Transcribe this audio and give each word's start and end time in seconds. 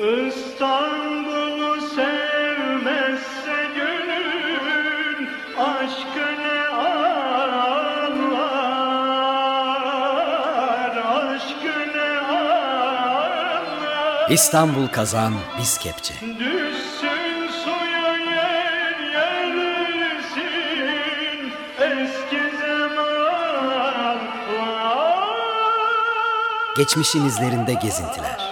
İstanbul'u 0.00 1.80
sevmezse 1.80 3.58
gönül 3.76 5.28
aşkı 5.58 6.28
ne 6.42 6.60
anlar 6.68 8.36
aşkı 10.96 11.76
ne 11.94 12.10
anlar 12.20 13.60
İstanbul 14.30 14.88
kazan 14.88 15.34
biz 15.58 15.78
kepçe. 15.78 16.14
Düşsün 16.14 17.48
suya 17.64 18.16
yer 18.16 18.98
yersin 19.14 20.40
eski 21.80 22.42
zamanlar 22.56 24.18
Geçmişin 26.76 27.24
izlerinde 27.26 27.74
gezintiler. 27.74 28.49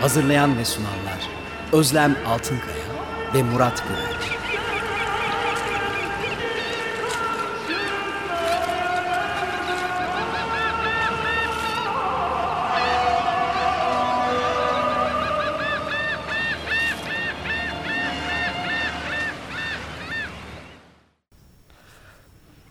Hazırlayan 0.00 0.58
ve 0.58 0.64
sunanlar 0.64 1.28
Özlem 1.72 2.16
Altınkaya 2.26 2.84
ve 3.34 3.42
Murat 3.42 3.82
Güvenç. 3.88 4.40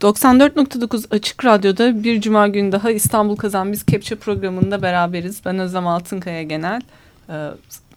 94.9 0.01 1.15
Açık 1.15 1.45
Radyo'da 1.45 2.03
bir 2.03 2.21
cuma 2.21 2.47
günü 2.47 2.71
daha 2.71 2.91
İstanbul 2.91 3.35
Kazan 3.35 3.71
Biz 3.71 3.83
Kepçe 3.83 4.15
programında 4.15 4.81
beraberiz. 4.81 5.41
Ben 5.45 5.59
Özlem 5.59 5.87
Altınkaya 5.87 6.43
Genel, 6.43 6.81
e, 7.29 7.49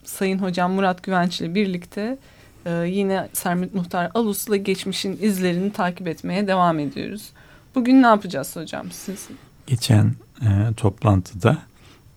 Sayın 0.05 0.39
Hocam 0.39 0.73
Murat 0.73 1.03
Güvenç 1.03 1.41
ile 1.41 1.55
birlikte 1.55 2.19
e, 2.67 2.71
yine 2.73 3.29
Sermet 3.33 3.75
Muhtar 3.75 4.11
Alus'la 4.15 4.57
geçmişin 4.57 5.19
izlerini 5.23 5.73
takip 5.73 6.09
etmeye 6.09 6.47
devam 6.47 6.79
ediyoruz. 6.79 7.29
Bugün 7.75 8.03
ne 8.03 8.07
yapacağız 8.07 8.57
hocam 8.57 8.91
siz? 8.91 9.29
Geçen 9.67 10.15
e, 10.41 10.75
toplantıda 10.77 11.59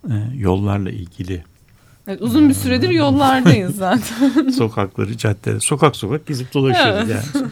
e, 0.09 0.13
yollarla 0.35 0.89
ilgili 0.91 1.43
Evet, 2.07 2.21
uzun 2.21 2.49
bir 2.49 2.53
süredir 2.53 2.89
yollardayız 2.89 3.75
zaten. 3.75 4.49
sokakları, 4.57 5.17
caddeleri, 5.17 5.61
sokak 5.61 5.95
sokak 5.95 6.25
gezip 6.27 6.53
dolaşıyoruz 6.53 7.09
Evet. 7.09 7.25
yani. 7.35 7.47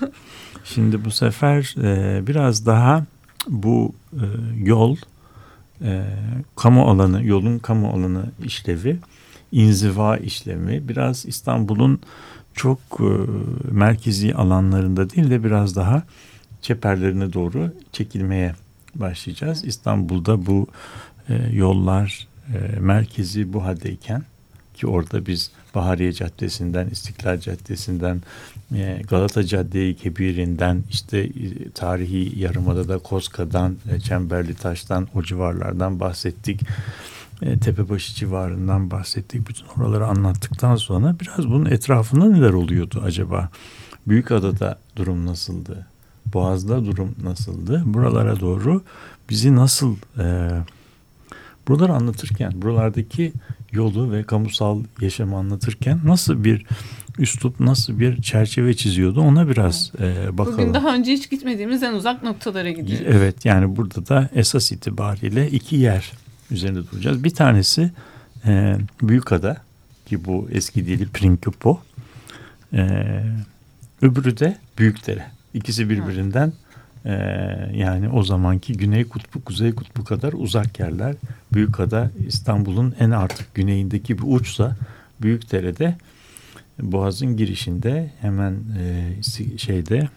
Şimdi 0.64 1.06
bu 1.06 1.12
sefer 1.12 1.76
e, 1.84 2.28
biraz 2.28 2.66
daha 2.66 3.06
bu 3.48 3.94
e, 4.14 4.26
yol, 4.64 4.98
e, 5.82 6.04
kamu 6.56 6.90
alanı, 6.90 7.26
yolun 7.26 7.60
kamu 7.60 7.90
alanı 7.90 8.26
işlevi, 8.44 9.00
inziva 9.54 10.18
işlemi 10.18 10.88
biraz 10.88 11.26
İstanbul'un 11.26 12.00
çok 12.54 12.80
e, 13.00 13.10
merkezi 13.72 14.36
alanlarında 14.36 15.10
değil 15.10 15.30
de 15.30 15.44
biraz 15.44 15.76
daha 15.76 16.04
çeperlerine 16.62 17.34
doğru 17.34 17.74
çekilmeye 17.92 18.56
başlayacağız. 18.96 19.66
İstanbul'da 19.66 20.46
bu 20.46 20.68
e, 21.30 21.36
yollar 21.54 22.28
e, 22.54 22.80
merkezi 22.80 23.54
bu 23.54 23.64
haldeyken 23.64 24.24
ki 24.76 24.88
orada 24.88 25.26
biz 25.26 25.52
Bahariye 25.76 26.14
Caddesi'nden, 26.14 26.88
İstiklal 26.88 27.40
Caddesi'nden, 27.40 28.22
e, 28.76 29.02
Galata 29.10 29.44
Caddeyi 29.44 29.96
Kebir'inden, 29.96 30.84
işte 30.92 31.20
e, 31.20 31.70
tarihi 31.70 32.40
Yarımada'da 32.40 32.98
Kozka'dan, 32.98 33.76
e, 33.92 34.00
Çemberli 34.00 34.56
Taş'tan 34.56 35.08
o 35.16 35.24
civarlardan 35.24 36.00
bahsettik. 36.00 36.62
E, 37.44 37.60
Tepebaşı 37.60 38.16
civarından 38.16 38.92
bahsettik. 38.92 39.50
Bütün 39.50 39.66
oraları 39.78 40.08
anlattıktan 40.08 40.76
sonra 40.76 41.16
biraz 41.22 41.50
bunun 41.50 41.66
etrafında 41.66 42.26
neler 42.26 42.54
oluyordu 42.54 43.02
acaba? 43.06 43.50
Büyükada'da 44.08 44.80
durum 44.96 45.26
nasıldı? 45.26 45.88
Boğaz'da 46.34 46.86
durum 46.86 47.16
nasıldı? 47.24 47.84
Buralara 47.86 48.40
doğru 48.40 48.84
bizi 49.30 49.56
nasıl 49.56 49.96
e, 50.20 50.50
buraları 51.68 51.94
anlatırken, 51.94 52.52
buralardaki 52.56 53.34
yolu 53.72 54.12
ve 54.12 54.24
kamusal 54.24 54.84
yaşamı 55.02 55.38
anlatırken 55.38 56.00
nasıl 56.06 56.44
bir 56.44 56.66
üslup, 57.18 57.60
nasıl 57.60 58.00
bir 58.00 58.22
çerçeve 58.22 58.74
çiziyordu 58.74 59.22
ona 59.22 59.50
biraz 59.50 59.92
e, 60.00 60.38
bakalım. 60.38 60.60
Bugün 60.60 60.74
daha 60.74 60.96
önce 60.96 61.12
hiç 61.12 61.30
gitmediğimiz 61.30 61.84
en 61.84 61.94
uzak 61.94 62.24
noktalara 62.24 62.70
gidiyoruz. 62.70 63.08
Evet 63.10 63.46
yani 63.46 63.76
burada 63.76 64.08
da 64.08 64.30
esas 64.36 64.72
itibariyle 64.72 65.50
iki 65.50 65.76
yer 65.76 66.12
üzerinde 66.54 66.92
duracağız. 66.92 67.24
Bir 67.24 67.30
tanesi 67.30 67.92
e, 68.46 68.78
Büyükada 69.02 69.58
ki 70.06 70.26
bu 70.26 70.48
eski 70.52 70.88
dili 70.88 71.08
Prinkupo. 71.08 71.82
E, 72.74 73.24
öbürü 74.02 74.38
de 74.38 74.58
Büyükdere. 74.78 75.26
İkisi 75.54 75.90
birbirinden 75.90 76.54
e, 77.06 77.12
yani 77.74 78.10
o 78.10 78.24
zamanki 78.24 78.74
Güney 78.74 79.04
Kutbu, 79.04 79.44
Kuzey 79.44 79.76
Kutbu 79.76 80.04
kadar 80.04 80.34
uzak 80.34 80.80
yerler. 80.80 81.16
Büyükada 81.54 82.12
İstanbul'un 82.28 82.96
en 83.00 83.12
artık 83.12 83.56
güneyindeki 83.56 84.18
bir 84.18 84.24
uçsa 84.26 84.76
Büyükdere'de 85.22 85.96
Boğaz'ın 86.82 87.38
girişinde 87.38 88.12
hemen 88.22 88.54
e, 88.80 89.14
şeyde 89.58 89.98
e, 89.98 90.08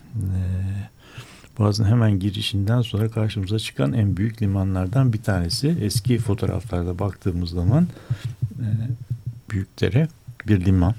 Boğaz'ın 1.58 1.84
hemen 1.84 2.18
girişinden 2.18 2.82
sonra 2.82 3.08
karşımıza 3.08 3.58
çıkan 3.58 3.92
en 3.92 4.16
büyük 4.16 4.42
limanlardan 4.42 5.12
bir 5.12 5.22
tanesi. 5.22 5.76
Eski 5.80 6.18
fotoğraflarda 6.18 6.98
baktığımız 6.98 7.50
zaman 7.50 7.86
e, 8.58 8.68
Büyükdere 9.50 10.08
bir 10.48 10.64
liman. 10.64 10.94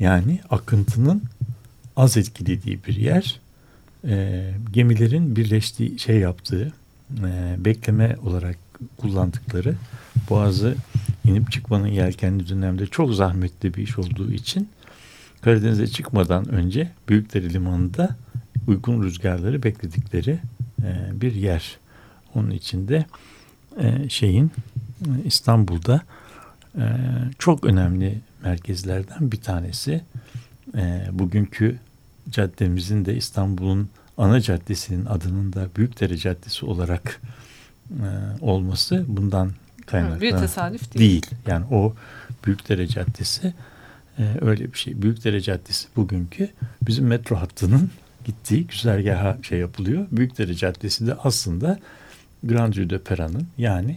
Yani 0.00 0.40
akıntının 0.50 1.22
az 1.96 2.16
etkilediği 2.16 2.78
bir 2.86 2.96
yer. 2.96 3.40
E, 4.08 4.44
gemilerin 4.72 5.36
birleştiği 5.36 5.98
şey 5.98 6.18
yaptığı, 6.18 6.72
e, 7.10 7.56
bekleme 7.64 8.16
olarak 8.24 8.56
kullandıkları 8.96 9.74
Boğaz'ı 10.30 10.74
inip 11.24 11.52
çıkmanın 11.52 11.86
yelkenli 11.86 12.48
dönemde 12.48 12.86
çok 12.86 13.14
zahmetli 13.14 13.74
bir 13.74 13.82
iş 13.82 13.98
olduğu 13.98 14.32
için 14.32 14.68
Karadeniz'e 15.40 15.86
çıkmadan 15.86 16.48
önce 16.48 16.90
Büyükdere 17.08 17.52
Limanı'nda 17.52 18.16
uygun 18.70 19.02
rüzgarları 19.02 19.62
bekledikleri 19.62 20.38
e, 20.82 21.20
bir 21.20 21.34
yer. 21.34 21.78
Onun 22.34 22.50
içinde 22.50 23.06
e, 23.80 24.08
şeyin 24.08 24.50
e, 25.04 25.08
İstanbul'da 25.24 26.02
e, 26.78 26.84
çok 27.38 27.64
önemli 27.64 28.18
merkezlerden 28.42 29.32
bir 29.32 29.40
tanesi. 29.40 30.00
E, 30.76 31.06
bugünkü 31.12 31.78
caddemizin 32.30 33.04
de 33.04 33.16
İstanbul'un 33.16 33.88
ana 34.16 34.40
caddesinin 34.40 35.06
adının 35.06 35.52
da 35.52 35.68
Büyükdere 35.76 36.16
Caddesi 36.16 36.66
olarak 36.66 37.20
e, 37.90 38.06
olması 38.40 39.04
bundan 39.08 39.50
kaynaklı. 39.86 40.20
Bir 40.20 40.32
tesadüf 40.32 40.94
değil. 40.94 41.00
değil. 41.00 41.26
Yani 41.46 41.64
o 41.70 41.94
Büyükdere 42.44 42.86
Caddesi 42.86 43.54
e, 44.18 44.24
öyle 44.40 44.72
bir 44.72 44.78
şey. 44.78 45.02
Büyükdere 45.02 45.40
Caddesi 45.40 45.88
bugünkü 45.96 46.48
bizim 46.82 47.06
metro 47.06 47.36
hattının 47.36 47.90
gittiği 48.30 48.66
güzergaha 48.66 49.38
şey 49.42 49.58
yapılıyor. 49.58 50.06
Büyükdere 50.12 50.54
Caddesi 50.54 51.06
de 51.06 51.14
aslında 51.14 51.78
Grand 52.44 52.74
Rue 52.74 52.90
de 52.90 52.98
Pera'nın 52.98 53.46
yani 53.58 53.96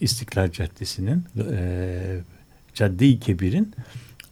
İstiklal 0.00 0.52
Caddesi'nin 0.52 1.24
e, 1.52 2.20
Cadde-i 2.74 3.20
Kebir'in 3.20 3.74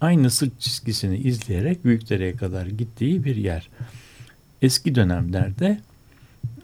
aynı 0.00 0.30
sırt 0.30 0.60
çizgisini 0.60 1.16
izleyerek 1.16 1.84
Büyükdere'ye 1.84 2.36
kadar 2.36 2.66
gittiği 2.66 3.24
bir 3.24 3.36
yer. 3.36 3.68
Eski 4.62 4.94
dönemlerde 4.94 5.80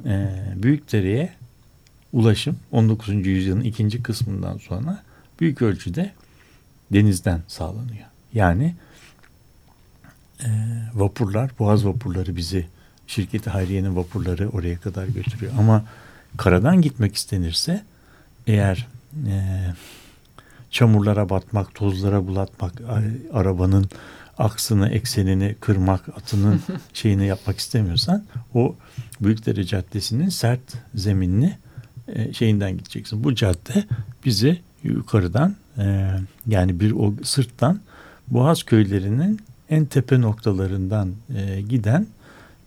e, 0.04 0.28
Büyükdere'ye 0.56 1.32
ulaşım 2.12 2.56
19. 2.72 3.26
yüzyılın 3.26 3.60
ikinci 3.60 4.02
kısmından 4.02 4.58
sonra 4.58 5.02
büyük 5.40 5.62
ölçüde 5.62 6.12
denizden 6.92 7.42
sağlanıyor. 7.48 8.06
Yani 8.34 8.74
e, 10.44 10.48
vapurlar, 10.94 11.50
boğaz 11.58 11.86
vapurları 11.86 12.36
bizi 12.36 12.66
şirketi 13.06 13.50
Hayriye'nin 13.50 13.96
vapurları 13.96 14.48
oraya 14.48 14.80
kadar 14.80 15.06
götürüyor. 15.06 15.52
Ama 15.58 15.84
karadan 16.36 16.82
gitmek 16.82 17.14
istenirse 17.14 17.82
eğer 18.46 18.86
e, 19.26 19.36
çamurlara 20.70 21.30
batmak, 21.30 21.74
tozlara 21.74 22.26
bulatmak, 22.26 22.72
arabanın 23.32 23.88
aksını, 24.38 24.88
eksenini 24.88 25.54
kırmak, 25.60 26.08
atının 26.08 26.60
şeyini 26.94 27.26
yapmak 27.26 27.58
istemiyorsan 27.58 28.24
o 28.54 28.74
Büyükdere 29.20 29.64
Caddesi'nin 29.64 30.28
sert 30.28 30.60
zeminini 30.94 31.56
e, 32.08 32.32
şeyinden 32.32 32.78
gideceksin. 32.78 33.24
Bu 33.24 33.34
cadde 33.34 33.84
bizi 34.24 34.58
yukarıdan 34.82 35.56
e, 35.78 36.10
yani 36.46 36.80
bir 36.80 36.92
o 36.92 37.14
sırttan 37.22 37.80
Boğaz 38.28 38.62
köylerinin 38.62 39.40
en 39.70 39.84
tepe 39.84 40.20
noktalarından 40.20 41.12
e, 41.36 41.60
giden 41.60 42.06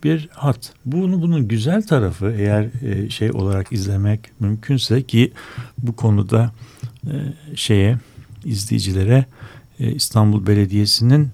bir 0.03 0.29
hat. 0.31 0.73
Bunu 0.85 1.21
bunun 1.21 1.47
güzel 1.47 1.87
tarafı 1.87 2.33
eğer 2.37 2.67
e, 2.85 3.09
şey 3.09 3.31
olarak 3.31 3.71
izlemek 3.71 4.19
mümkünse 4.39 5.03
ki 5.03 5.31
bu 5.77 5.95
konuda 5.95 6.51
e, 7.07 7.13
şeye 7.55 7.97
izleyicilere 8.45 9.25
e, 9.79 9.91
İstanbul 9.91 10.47
Belediyesi'nin 10.47 11.29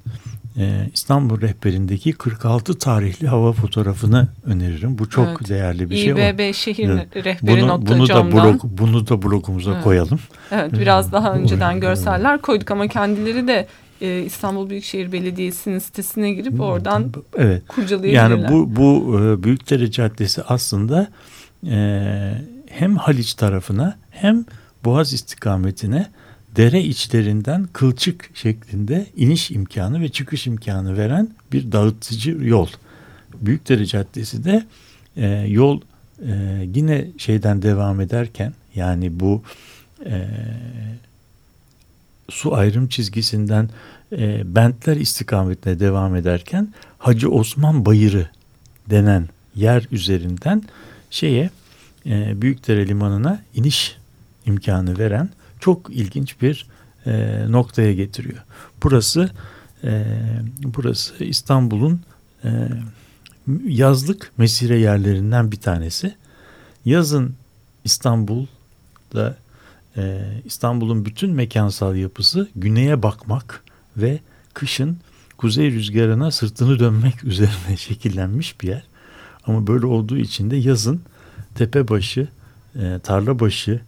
e, 0.57 0.89
İstanbul 0.93 1.41
rehberindeki 1.41 2.13
46 2.13 2.79
tarihli 2.79 3.27
hava 3.27 3.53
fotoğrafını 3.53 4.27
öneririm. 4.45 4.97
Bu 4.97 5.09
çok 5.09 5.27
Evet. 5.27 5.49
değerli 5.49 5.89
bir 5.89 5.95
şey. 5.95 6.09
İBB 6.09 6.53
şehir 6.53 6.89
Evet. 6.89 7.15
rehberi 7.15 7.61
Bunu, 7.61 7.85
bunu 7.85 8.07
da 8.09 8.31
blog, 8.31 8.63
bunu 8.63 9.07
da 9.07 9.21
blogumuza 9.21 9.73
Evet. 9.73 9.83
koyalım. 9.83 10.19
Evet 10.51 10.73
biraz 10.73 11.11
daha 11.11 11.33
önceden 11.33 11.79
görseller 11.79 12.41
koyduk 12.41 12.71
ama 12.71 12.87
kendileri 12.87 13.47
de 13.47 13.67
e, 14.01 14.21
İstanbul 14.21 14.69
Büyükşehir 14.69 15.11
Belediyesi'nin 15.11 15.79
sitesine 15.79 16.33
girip 16.33 16.61
oradan 16.61 17.13
Evet. 17.37 17.67
kurcalayabilirler. 17.67 18.29
Yani 18.29 18.51
bu 18.51 18.75
bu 18.75 19.19
e, 19.19 19.43
Büyükdere 19.43 19.91
Caddesi 19.91 20.43
aslında 20.43 21.07
e, 21.67 21.77
hem 22.69 22.97
Haliç 22.97 23.33
tarafına 23.33 23.97
hem 24.11 24.45
Boğaz 24.85 25.13
istikametine 25.13 26.07
dere 26.55 26.81
içlerinden 26.81 27.67
kılçık 27.73 28.29
şeklinde 28.33 29.05
iniş 29.15 29.51
imkanı 29.51 30.01
ve 30.01 30.09
çıkış 30.09 30.47
imkanı 30.47 30.97
veren 30.97 31.29
bir 31.51 31.71
dağıtıcı 31.71 32.31
yol. 32.41 32.67
Büyükdere 33.41 33.85
Caddesi 33.85 34.43
de 34.43 34.63
e, 35.17 35.27
yol 35.47 35.81
e, 36.27 36.61
yine 36.75 37.07
şeyden 37.17 37.61
devam 37.61 38.01
ederken 38.01 38.53
yani 38.75 39.19
bu 39.19 39.43
e, 40.05 40.27
su 42.29 42.55
ayrım 42.55 42.87
çizgisinden 42.87 43.69
e, 44.11 44.55
Bentler 44.55 44.97
istikametine 44.97 45.79
devam 45.79 46.15
ederken 46.15 46.73
Hacı 46.97 47.29
Osman 47.29 47.85
Bayırı 47.85 48.29
denen 48.89 49.29
yer 49.55 49.87
üzerinden 49.91 50.63
şeye 51.09 51.49
e, 52.05 52.41
Büyükdere 52.41 52.87
Limanı'na 52.87 53.41
iniş 53.53 53.97
imkanı 54.45 54.97
veren 54.97 55.29
çok 55.59 55.89
ilginç 55.89 56.41
bir 56.41 56.67
e, 57.05 57.43
noktaya 57.49 57.93
getiriyor. 57.93 58.43
Burası 58.83 59.29
e, 59.83 60.05
burası 60.63 61.23
İstanbul'un 61.23 62.01
e, 62.43 62.49
yazlık 63.67 64.31
mesire 64.37 64.77
yerlerinden 64.77 65.51
bir 65.51 65.57
tanesi. 65.59 66.15
Yazın 66.85 67.35
İstanbul'da 67.83 69.37
e, 69.97 70.21
İstanbul'un 70.45 71.05
bütün 71.05 71.31
mekansal 71.31 71.95
yapısı 71.95 72.49
güneye 72.55 73.03
bakmak 73.03 73.63
ve 73.97 74.19
kışın 74.53 74.97
kuzey 75.37 75.71
rüzgarına 75.71 76.31
sırtını 76.31 76.79
dönmek 76.79 77.23
üzerine 77.23 77.77
şekillenmiş 77.77 78.61
bir 78.61 78.67
yer. 78.67 78.83
Ama 79.47 79.67
böyle 79.67 79.85
olduğu 79.85 80.17
için 80.17 80.51
de 80.51 80.55
yazın 80.55 81.01
tepebaşı, 81.55 82.27
e, 82.75 82.99
tarlabaşı 83.03 83.81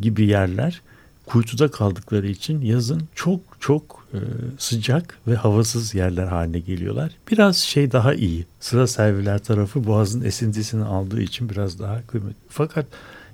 gibi 0.00 0.26
yerler 0.26 0.80
kuytuda 1.26 1.70
kaldıkları 1.70 2.26
için 2.26 2.60
yazın 2.60 3.02
çok 3.14 3.40
çok 3.60 4.06
e, 4.14 4.18
sıcak 4.58 5.18
ve 5.26 5.36
havasız 5.36 5.94
yerler 5.94 6.26
haline 6.26 6.58
geliyorlar. 6.58 7.10
Biraz 7.30 7.56
şey 7.56 7.92
daha 7.92 8.14
iyi. 8.14 8.46
Sıra 8.60 8.86
serviler 8.86 9.38
tarafı 9.38 9.86
boğazın 9.86 10.24
esintisini 10.24 10.84
aldığı 10.84 11.22
için 11.22 11.48
biraz 11.48 11.78
daha 11.78 12.06
kıymetli. 12.06 12.36
Fakat 12.48 12.86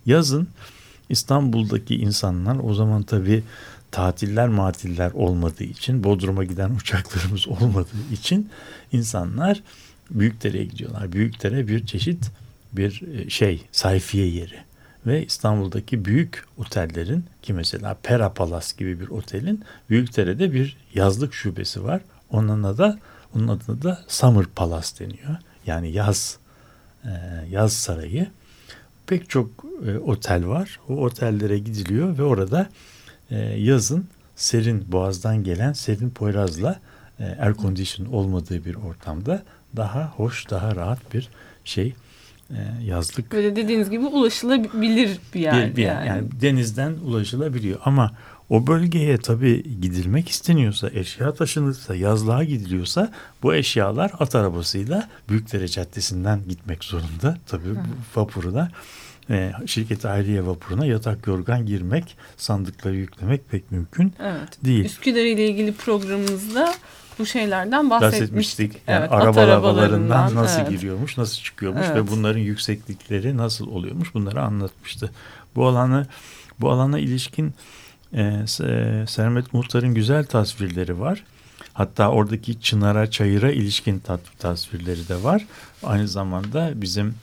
yazın 0.07 0.49
İstanbul'daki 1.09 1.97
insanlar 1.97 2.57
o 2.63 2.75
zaman 2.75 3.03
tabii 3.03 3.43
tatiller 3.91 4.49
matiller 4.49 5.11
olmadığı 5.13 5.65
için 5.65 6.05
Bodrum'a 6.05 6.45
giden 6.45 6.71
uçaklarımız 6.81 7.49
olmadığı 7.49 8.13
için 8.13 8.49
insanlar 8.93 9.63
Büyükdere'ye 10.11 10.65
gidiyorlar. 10.65 11.13
Büyükdere 11.13 11.69
bir 11.69 11.87
çeşit 11.87 12.31
bir 12.73 13.03
e, 13.03 13.31
şey 13.31 13.63
sayfiye 13.73 14.27
yeri 14.27 14.57
ve 15.07 15.27
İstanbul'daki 15.27 16.05
büyük 16.05 16.45
otellerin 16.59 17.25
ki 17.43 17.53
mesela 17.53 17.97
Pera 18.03 18.33
Palace 18.33 18.67
gibi 18.79 19.01
bir 19.01 19.09
otelin 19.09 19.65
Büyükdere'de 19.91 20.53
bir 20.53 20.77
yazlık 20.95 21.35
şubesi 21.35 21.85
var. 21.85 22.01
Onun 22.31 22.63
adı 22.63 22.79
da 22.79 22.99
onun 23.35 23.49
adına 23.49 23.83
da 23.83 24.05
Summer 24.09 24.47
Palace 24.47 24.89
deniyor. 24.99 25.37
Yani 25.67 25.93
yaz 25.93 26.39
e, 27.05 27.11
yaz 27.51 27.73
sarayı. 27.73 28.27
Pek 29.07 29.31
çok 29.31 29.51
e, 29.87 29.99
otel 29.99 30.47
var. 30.47 30.81
O 30.89 30.95
otellere 30.95 31.59
gidiliyor 31.59 32.19
ve 32.19 32.23
orada 32.23 32.69
e, 33.31 33.37
yazın 33.41 34.07
serin 34.37 34.93
boğazdan 34.93 35.45
gelen 35.45 35.73
serin 35.73 36.11
Poyraz'la 36.11 36.81
e, 37.21 37.25
air 37.25 37.55
condition 37.55 38.07
olmadığı 38.07 38.65
bir 38.65 38.75
ortamda 38.75 39.43
daha 39.77 40.13
hoş, 40.17 40.51
daha 40.51 40.77
rahat 40.77 41.15
bir 41.15 41.29
şey 41.65 41.95
e, 42.51 42.59
yazlık 42.85 43.33
Böyle 43.33 43.57
dediğiniz 43.57 43.91
gibi 43.91 44.07
ulaşılabilir 44.07 45.19
bir 45.35 45.41
yer. 45.41 45.71
bir, 45.71 45.77
bir 45.77 45.83
yer. 45.83 45.95
yani. 45.95 46.09
yani. 46.09 46.29
denizden 46.41 46.93
ulaşılabiliyor 46.93 47.81
ama 47.85 48.11
o 48.51 48.67
bölgeye 48.67 49.19
tabii 49.19 49.81
gidilmek 49.81 50.29
isteniyorsa, 50.29 50.91
eşya 50.95 51.35
taşınırsa, 51.35 51.95
yazlığa 51.95 52.45
gidiliyorsa 52.45 53.13
bu 53.43 53.55
eşyalar 53.55 54.13
at 54.19 54.35
arabasıyla 54.35 55.09
Büyükdere 55.29 55.69
Caddesi'nden 55.69 56.41
gitmek 56.49 56.85
zorunda. 56.85 57.39
Tabii 57.47 57.75
bu 57.75 58.21
vapuru 58.21 58.55
da 58.55 58.71
e, 59.31 59.53
şirket 59.67 60.05
aileye 60.05 60.47
vapuruna 60.47 60.87
yatak 60.87 61.27
yorgan 61.27 61.67
girmek, 61.67 62.17
sandıkları 62.37 62.95
yüklemek 62.97 63.51
pek 63.51 63.73
mümkün 63.73 64.13
Evet. 64.23 64.65
değil. 64.65 64.85
Üsküdar 64.85 65.25
ile 65.25 65.49
ilgili 65.49 65.73
programımızda 65.73 66.75
bu 67.19 67.27
şeylerden 67.27 67.91
bahsetmiştik. 67.91 68.23
bahsetmiştik. 68.23 68.83
Yani 68.89 69.01
Evet, 69.01 69.13
araba 69.13 69.41
arabalarından, 69.41 70.35
nasıl 70.35 70.61
evet. 70.61 70.71
giriyormuş, 70.71 71.19
nasıl 71.19 71.43
çıkıyormuş 71.43 71.87
Evet. 71.87 71.97
ve 71.97 72.11
bunların 72.11 72.41
yükseklikleri 72.41 73.37
nasıl 73.37 73.67
oluyormuş 73.67 74.15
bunları 74.15 74.43
anlatmıştı. 74.43 75.11
Bu 75.57 75.67
alanı 75.67 76.07
bu 76.61 76.71
alana 76.71 76.99
ilişkin 76.99 77.55
e, 78.15 78.21
Se- 78.47 79.07
Sermet 79.07 79.55
Muhtar'ın 79.55 79.95
güzel 79.95 80.25
tasvirleri 80.25 81.01
var. 81.01 81.25
Hatta 81.73 82.09
oradaki 82.11 82.61
çınara, 82.61 83.11
çayıra 83.11 83.53
ilişkin 83.53 84.03
tasvirleri 84.39 85.09
de 85.09 85.23
var. 85.23 85.47
Aynı 85.83 86.09
zamanda 86.09 86.73
bizim 86.75 87.15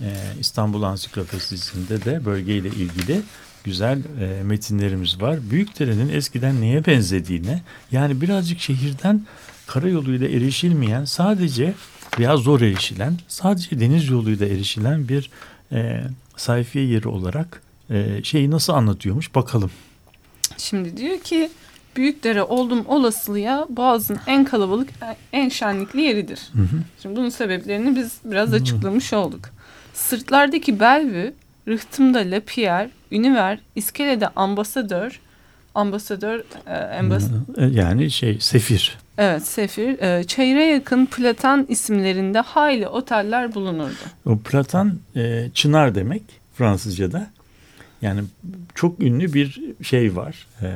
e, 0.00 0.14
İstanbul 0.40 0.82
Ansiklopedisi'nde 0.82 2.04
de 2.04 2.24
bölgeyle 2.24 2.68
ilgili 2.68 3.20
güzel 3.64 3.98
e, 4.20 4.42
metinlerimiz 4.42 5.20
var. 5.22 5.50
Büyükdere'nin 5.50 6.08
eskiden 6.08 6.60
neye 6.60 6.86
benzediğine 6.86 7.62
yani 7.92 8.20
birazcık 8.20 8.60
şehirden 8.60 9.26
karayoluyla 9.66 10.28
erişilmeyen 10.28 11.04
sadece 11.04 11.74
veya 12.18 12.36
zor 12.36 12.60
erişilen 12.60 13.18
sadece 13.28 13.80
deniz 13.80 14.08
yoluyla 14.08 14.46
erişilen 14.46 15.08
bir 15.08 15.30
e, 15.72 16.04
sayfiye 16.36 16.84
yeri 16.86 17.08
olarak 17.08 17.62
e, 17.90 18.20
şeyi 18.22 18.50
nasıl 18.50 18.72
anlatıyormuş 18.72 19.34
bakalım. 19.34 19.70
Şimdi 20.60 20.96
diyor 20.96 21.18
ki 21.18 21.50
Büyükdere 21.96 22.42
oldum 22.42 22.84
olasılığa 22.88 23.66
Boğaz'ın 23.70 24.18
en 24.26 24.44
kalabalık, 24.44 24.88
en 25.32 25.48
şenlikli 25.48 26.00
yeridir. 26.00 26.40
Şimdi 27.02 27.16
bunun 27.16 27.28
sebeplerini 27.28 27.96
biz 27.96 28.18
biraz 28.24 28.54
açıklamış 28.54 29.12
olduk. 29.12 29.40
Sırtlardaki 29.94 30.80
Bellevue, 30.80 31.32
Rıhtım'da 31.68 32.18
Lapierre, 32.18 32.90
Üniver, 33.12 33.58
İskele'de 33.76 34.28
Ambasadör, 34.28 35.20
Ambasadör, 35.74 36.44
e, 36.66 36.98
ambas 36.98 37.24
E, 37.58 37.64
Yani 37.64 38.10
şey 38.10 38.40
sefir. 38.40 38.98
evet 39.18 39.46
Sefir, 39.46 39.98
e, 40.02 40.24
çayıra 40.24 40.62
yakın 40.62 41.06
Platan 41.06 41.66
isimlerinde 41.68 42.40
hayli 42.40 42.88
oteller 42.88 43.54
bulunurdu. 43.54 43.94
O 44.26 44.38
platan 44.38 44.98
e, 45.16 45.50
çınar 45.54 45.94
demek 45.94 46.22
Fransızca'da. 46.54 47.26
Yani 48.02 48.20
çok 48.74 49.00
ünlü 49.00 49.34
bir 49.34 49.60
şey 49.82 50.16
var. 50.16 50.46
E, 50.62 50.68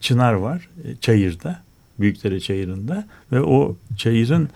çınar 0.00 0.32
var 0.32 0.68
e, 0.84 0.96
çayırda. 1.00 1.58
Büyükdere 2.00 2.40
çayırında 2.40 3.04
ve 3.32 3.40
o 3.42 3.76
çayırın 3.98 4.48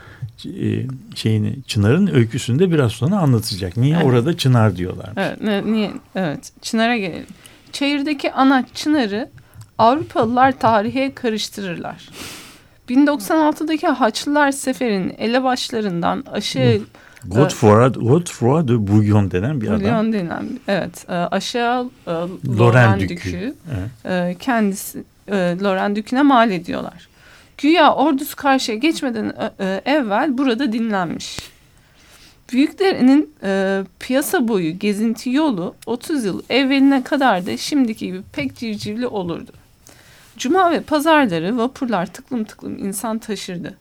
e, 0.45 0.87
şeyini 1.15 1.57
çınarın 1.67 2.07
öyküsünde 2.07 2.71
biraz 2.71 2.93
sonra 2.93 3.17
anlatacak. 3.17 3.77
Niye 3.77 3.95
Evet. 3.97 4.05
orada 4.05 4.37
çınar 4.37 4.77
diyorlar. 4.77 5.11
Evet, 5.17 5.65
niye? 5.67 5.91
Evet, 6.15 6.53
Çınar'a 6.63 6.97
gelelim. 6.97 7.27
Çayır'daki 7.73 8.33
anaç 8.33 8.67
Çınar'ı 8.75 9.31
Avrupalılar 9.79 10.59
tarihe 10.59 11.15
karıştırırlar. 11.15 12.09
1096'daki 12.89 13.87
Haçlılar 13.87 14.53
Seferi'nin 14.53 15.15
elebaşlarından 15.19 16.25
aşağı 16.33 16.81
Godefroy, 17.25 17.93
Godefroy 17.93 18.69
de 18.69 18.87
Bouillon 18.87 19.31
denen 19.31 19.61
bir 19.61 19.69
adam. 19.69 19.81
Lyon 19.81 20.13
denen 20.13 20.47
evet 20.69 21.05
e, 21.09 21.13
aşağı 21.13 21.91
e, 22.07 22.11
Loren 22.11 22.29
Loren 22.59 23.01
Dükü. 23.01 23.55
Evet. 23.75 24.07
e, 24.07 24.37
kendisi 24.41 25.05
e, 25.29 25.57
Loren 25.63 25.97
Dükü'ne 25.97 26.23
mal 26.23 26.51
ediyorlar. 26.51 27.09
Güya 27.59 27.95
ordusu 27.95 28.37
karşıya 28.37 28.79
geçmeden 28.79 29.33
e, 29.61 29.83
evvel 29.85 30.39
burada 30.39 30.73
dinlenmiş. 30.73 31.39
Büyükdere'nin 32.53 33.35
e, 33.43 33.83
piyasa 34.01 34.49
boyu 34.49 34.79
gezinti 34.79 35.31
yolu 35.31 35.75
30 35.87 36.25
yıl 36.25 36.43
evveline 36.51 37.03
kadar 37.03 37.47
da 37.47 37.57
şimdiki 37.57 38.07
gibi 38.07 38.23
pek 38.33 38.57
civcivli 38.57 39.07
olurdu. 39.07 39.53
Cuma 40.37 40.71
ve 40.71 40.81
pazarları 40.81 41.59
vapurlar 41.59 42.07
tıklım 42.07 42.45
tıklım 42.45 42.79
insan 42.79 43.19
taşırdı. 43.19 43.77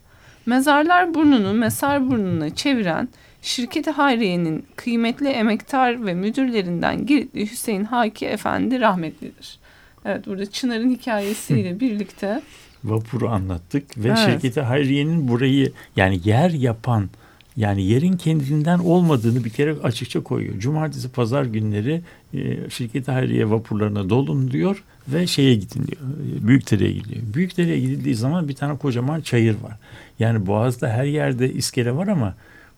Mezarlar 0.48 1.14
burnunu 1.14 1.54
mesar 1.54 2.10
burnuna 2.10 2.56
çeviren 2.56 3.10
şirketi 3.42 3.92
Hayriye'nin 3.92 4.66
kıymetli 4.76 5.28
emektar 5.28 6.06
ve 6.06 6.14
müdürlerinden 6.14 7.06
Giritli 7.06 7.52
Hüseyin 7.52 7.84
Haki 7.84 8.26
Efendi 8.26 8.80
rahmetlidir. 8.80 9.60
Evet 10.06 10.28
burada 10.28 10.46
Çınar'ın 10.46 10.90
hikayesiyle 10.90 11.80
birlikte 11.80 12.42
Vapuru 12.84 13.30
anlattık 13.30 13.98
ve 13.98 14.08
Evet. 14.08 14.18
şirketi 14.20 14.62
Hayriye'nin 14.62 15.28
burayı 15.28 15.72
yani 15.96 16.20
yer 16.26 16.50
yapan 16.50 17.10
yani 17.58 17.84
yerin 17.84 18.18
kendinden 18.18 18.80
olmadığını 18.80 19.44
bir 19.44 19.50
kere 19.50 19.74
açıkça 19.74 20.24
koyuyor. 20.24 20.60
Cumartesi 20.60 21.10
pazar 21.10 21.46
günleri 21.46 22.02
e, 22.34 22.70
şirketi 22.70 23.12
Hayriye 23.12 23.50
vapurlarına 23.50 24.10
dolun 24.10 24.52
diyor 24.52 24.84
ve 25.08 25.28
şeye 25.28 25.56
gidin 25.56 25.88
diyor. 25.88 26.02
e, 26.44 26.48
Büyükdere'ye 26.48 26.92
gidiyor. 26.92 27.22
Büyükdere'ye 27.34 27.80
gidildiği 27.80 28.16
zaman 28.16 28.48
bir 28.50 28.56
tane 28.56 28.78
kocaman 28.78 29.22
çayır 29.22 29.54
var. 29.64 29.78
Yani 30.20 30.48
Boğaz'da 30.48 30.90
her 30.90 31.04
yerde 31.06 31.54
iskele 31.54 31.96
var 31.96 32.08
ama 32.08 32.36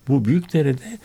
bu 0.08 0.26
Büyükdere'de 0.26 0.98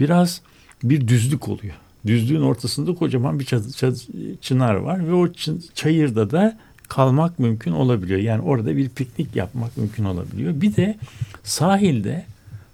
biraz 0.00 0.40
bir 0.82 1.08
düzlük 1.08 1.48
oluyor. 1.48 1.74
Düzlüğün 2.06 2.42
ortasında 2.42 2.94
kocaman 2.94 3.38
bir 3.40 3.44
çadı- 3.44 3.72
çadı- 3.72 4.36
çınar 4.40 4.74
var 4.74 5.08
ve 5.08 5.12
o 5.14 5.28
çayırda 5.74 6.30
da 6.30 6.58
kalmak 6.88 7.38
mümkün 7.38 7.72
olabiliyor. 7.72 8.20
Yani 8.20 8.42
orada 8.42 8.76
bir 8.76 8.88
piknik 8.88 9.36
yapmak 9.36 9.76
mümkün 9.76 10.04
olabiliyor. 10.04 10.60
Bir 10.60 10.76
de 10.76 10.96
sahilde 11.44 12.24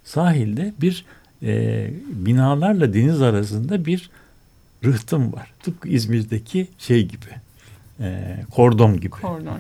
sahilde 0.04 0.73
bir 0.81 1.04
e, 1.42 1.90
binalarla 2.12 2.95
deniz 2.95 3.23
arasında 3.23 3.87
bir 3.87 4.11
rıhtım 4.85 5.33
var. 5.33 5.52
Tıpkı 5.62 5.88
İzmir'deki 5.88 6.66
şey 6.78 7.07
gibi. 7.09 7.26
E, 8.00 8.37
kordon 8.50 8.97
gibi. 8.97 9.11
kordon. 9.11 9.59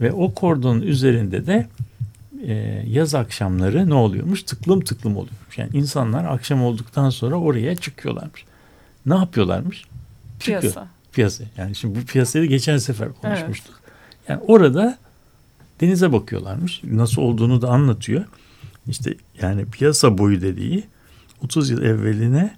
Ve 0.00 0.12
o 0.12 0.34
kordonun 0.34 0.82
üzerinde 0.82 1.46
de 1.46 1.66
e, 2.46 2.84
yaz 2.88 3.14
akşamları 3.14 3.90
ne 3.90 3.94
oluyormuş? 3.94 4.42
Tıklım 4.42 4.80
tıklım 4.80 5.16
oluyormuş. 5.16 5.58
Yani 5.58 5.70
insanlar 5.74 6.24
akşam 6.24 6.62
olduktan 6.64 7.10
sonra 7.10 7.36
oraya 7.36 7.76
çıkıyorlarmış. 7.76 8.44
Ne 9.06 9.14
yapıyorlarmış? 9.14 9.84
Çıkıyor. 10.38 10.60
Piyasa. 10.60 10.88
Piyasa. 11.12 11.44
Yani 11.56 11.74
şimdi 11.74 12.00
bu 12.00 12.04
piyasayı 12.04 12.46
geçen 12.48 12.78
sefer 12.78 13.08
konuşmuştuk. 13.22 13.74
Yani 14.28 14.40
orada 14.46 14.98
denize 15.80 16.12
bakıyorlarmış. 16.12 16.80
Nasıl 16.84 17.22
olduğunu 17.22 17.62
da 17.62 17.68
anlatıyor. 17.68 18.24
İşte 18.88 19.14
yani 19.42 19.64
piyasa 19.66 20.18
boyu 20.18 20.40
dediği 20.40 20.84
30 21.42 21.70
yıl 21.70 21.82
evveline 21.82 22.56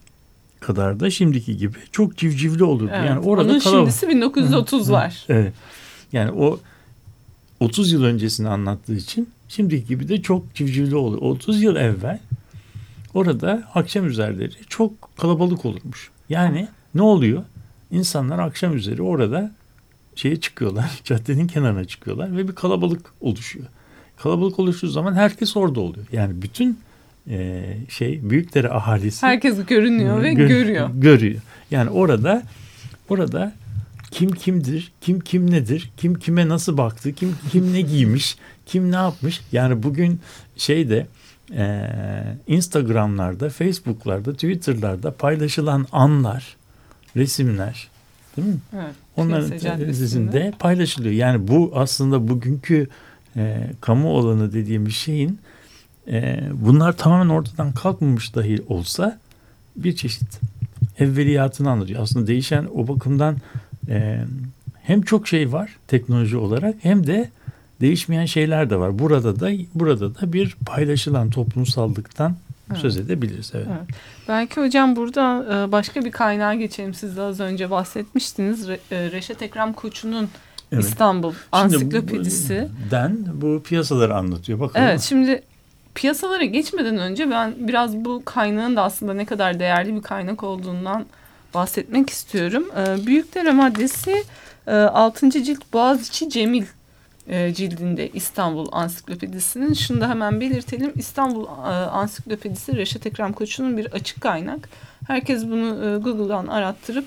kadar 0.60 1.00
da 1.00 1.10
şimdiki 1.10 1.56
gibi 1.56 1.78
çok 1.92 2.16
civcivli 2.16 2.64
olurdu. 2.64 2.90
Evet. 2.94 3.06
Yani 3.06 3.20
orada 3.20 3.50
Onun 3.50 3.58
kalabalık. 3.60 3.92
şimdisi 3.92 4.08
1930 4.08 4.90
var. 4.92 5.24
Evet. 5.28 5.52
Yani 6.12 6.30
o 6.30 6.60
30 7.60 7.92
yıl 7.92 8.04
öncesini 8.04 8.48
anlattığı 8.48 8.94
için 8.94 9.28
şimdiki 9.48 9.86
gibi 9.86 10.08
de 10.08 10.22
çok 10.22 10.54
civcivli 10.54 10.96
oluyor. 10.96 11.22
30 11.22 11.62
yıl 11.62 11.76
evvel 11.76 12.18
orada 13.14 13.62
akşam 13.74 14.06
üzerleri 14.06 14.54
çok 14.68 15.16
kalabalık 15.18 15.64
olurmuş. 15.64 16.10
Yani 16.28 16.68
ne 16.94 17.02
oluyor? 17.02 17.42
İnsanlar 17.90 18.38
akşam 18.38 18.76
üzeri 18.76 19.02
orada 19.02 19.52
şeye 20.14 20.40
çıkıyorlar, 20.40 21.00
caddenin 21.04 21.46
kenarına 21.46 21.84
çıkıyorlar 21.84 22.36
ve 22.36 22.48
bir 22.48 22.54
kalabalık 22.54 23.12
oluşuyor. 23.20 23.66
Kalabalık 24.16 24.58
oluştuğu 24.58 24.88
zaman 24.88 25.14
herkes 25.14 25.56
orada 25.56 25.80
oluyor. 25.80 26.06
Yani 26.12 26.42
bütün 26.42 26.78
e, 27.30 27.64
şey 27.88 28.30
Büyükdere 28.30 28.70
ahalisi 28.70 29.26
Herkes 29.26 29.66
görünüyor 29.66 30.22
ve 30.22 30.32
Gö- 30.32 30.48
görüyor. 30.48 30.90
Görüyor. 30.94 31.40
Yani 31.70 31.90
orada 31.90 32.42
orada 33.08 33.52
kim 34.16 34.30
kimdir, 34.30 34.92
kim 35.00 35.20
kim 35.20 35.50
nedir, 35.50 35.90
kim 35.96 36.14
kime 36.14 36.48
nasıl 36.48 36.76
baktı, 36.76 37.12
kim 37.12 37.36
kim 37.52 37.72
ne 37.72 37.80
giymiş, 37.80 38.36
kim 38.66 38.92
ne 38.92 38.96
yapmış. 38.96 39.40
Yani 39.52 39.82
bugün 39.82 40.20
şeyde 40.56 41.06
e, 41.54 41.90
Instagram'larda, 42.46 43.50
Facebook'larda, 43.50 44.32
Twitter'larda 44.32 45.10
paylaşılan 45.10 45.86
anlar, 45.92 46.56
resimler 47.16 47.88
değil 48.36 48.48
mi? 48.48 48.58
Evet. 48.74 48.94
Onların 49.16 49.88
dizinde 49.88 50.52
paylaşılıyor. 50.58 51.14
Yani 51.14 51.48
bu 51.48 51.72
aslında 51.74 52.28
bugünkü 52.28 52.88
e, 53.36 53.70
kamu 53.80 54.18
alanı 54.18 54.52
dediğimiz 54.52 54.94
şeyin 54.94 55.38
e, 56.08 56.40
bunlar 56.52 56.96
tamamen 56.96 57.28
ortadan 57.28 57.72
kalkmamış 57.72 58.34
dahi 58.34 58.62
olsa 58.68 59.18
bir 59.76 59.96
çeşit 59.96 60.40
evveliyatını 60.98 61.70
anlatıyor. 61.70 62.02
Aslında 62.02 62.26
değişen 62.26 62.66
o 62.74 62.88
bakımdan 62.88 63.36
e, 63.88 64.20
hem 64.82 65.02
çok 65.02 65.28
şey 65.28 65.52
var 65.52 65.76
teknoloji 65.88 66.36
olarak 66.36 66.74
hem 66.82 67.06
de 67.06 67.30
değişmeyen 67.80 68.26
şeyler 68.26 68.70
de 68.70 68.76
var. 68.76 68.98
Burada 68.98 69.40
da 69.40 69.50
burada 69.74 70.14
da 70.14 70.32
bir 70.32 70.56
paylaşılan 70.66 71.30
toplumsallıktan 71.30 72.36
Evet. 72.70 72.80
söz 72.80 72.96
edebiliriz. 72.96 73.52
Evet. 73.54 73.66
Evet. 73.70 73.98
Belki 74.28 74.60
hocam 74.60 74.96
burada 74.96 75.46
başka 75.72 76.04
bir 76.04 76.10
kaynağa 76.10 76.54
geçelim. 76.54 76.94
Siz 76.94 77.16
de 77.16 77.22
az 77.22 77.40
önce 77.40 77.70
bahsetmiştiniz. 77.70 78.68
Re- 78.68 79.12
Reşat 79.12 79.42
Ekrem 79.42 79.72
Koçu'nun 79.72 80.28
Evet. 80.72 80.84
İstanbul 80.84 81.32
ansiklopedisi. 81.52 82.68
Den 82.90 83.18
bu 83.34 83.62
piyasaları 83.62 84.14
anlatıyor. 84.14 84.60
Bakalım. 84.60 84.86
Evet 84.86 85.00
şimdi 85.00 85.42
piyasalara 85.94 86.44
geçmeden 86.44 86.98
önce 86.98 87.30
ben 87.30 87.54
biraz 87.58 87.96
bu 87.96 88.22
kaynağın 88.24 88.76
da 88.76 88.82
aslında 88.82 89.14
ne 89.14 89.24
kadar 89.24 89.60
değerli 89.60 89.94
bir 89.96 90.02
kaynak 90.02 90.42
olduğundan 90.42 91.06
bahsetmek 91.56 92.10
istiyorum. 92.10 92.70
Ee, 92.76 93.06
Büyükdere 93.06 93.52
maddesi 93.52 94.24
e, 94.66 94.72
6. 94.72 95.30
cilt 95.30 95.72
Boğaziçi 95.72 96.30
Cemil 96.30 96.64
e, 97.28 97.54
cildinde 97.54 98.08
İstanbul 98.08 98.68
Ansiklopedisi'nin. 98.72 99.74
Şunu 99.74 100.00
da 100.00 100.08
hemen 100.10 100.40
belirtelim. 100.40 100.92
İstanbul 100.94 101.44
e, 101.44 101.48
Ansiklopedisi 101.70 102.76
Reşat 102.76 103.06
Ekrem 103.06 103.32
Koçu'nun 103.32 103.76
bir 103.76 103.86
açık 103.92 104.20
kaynak. 104.20 104.68
Herkes 105.06 105.44
bunu 105.44 105.66
e, 105.66 105.98
Google'dan 105.98 106.46
arattırıp 106.46 107.04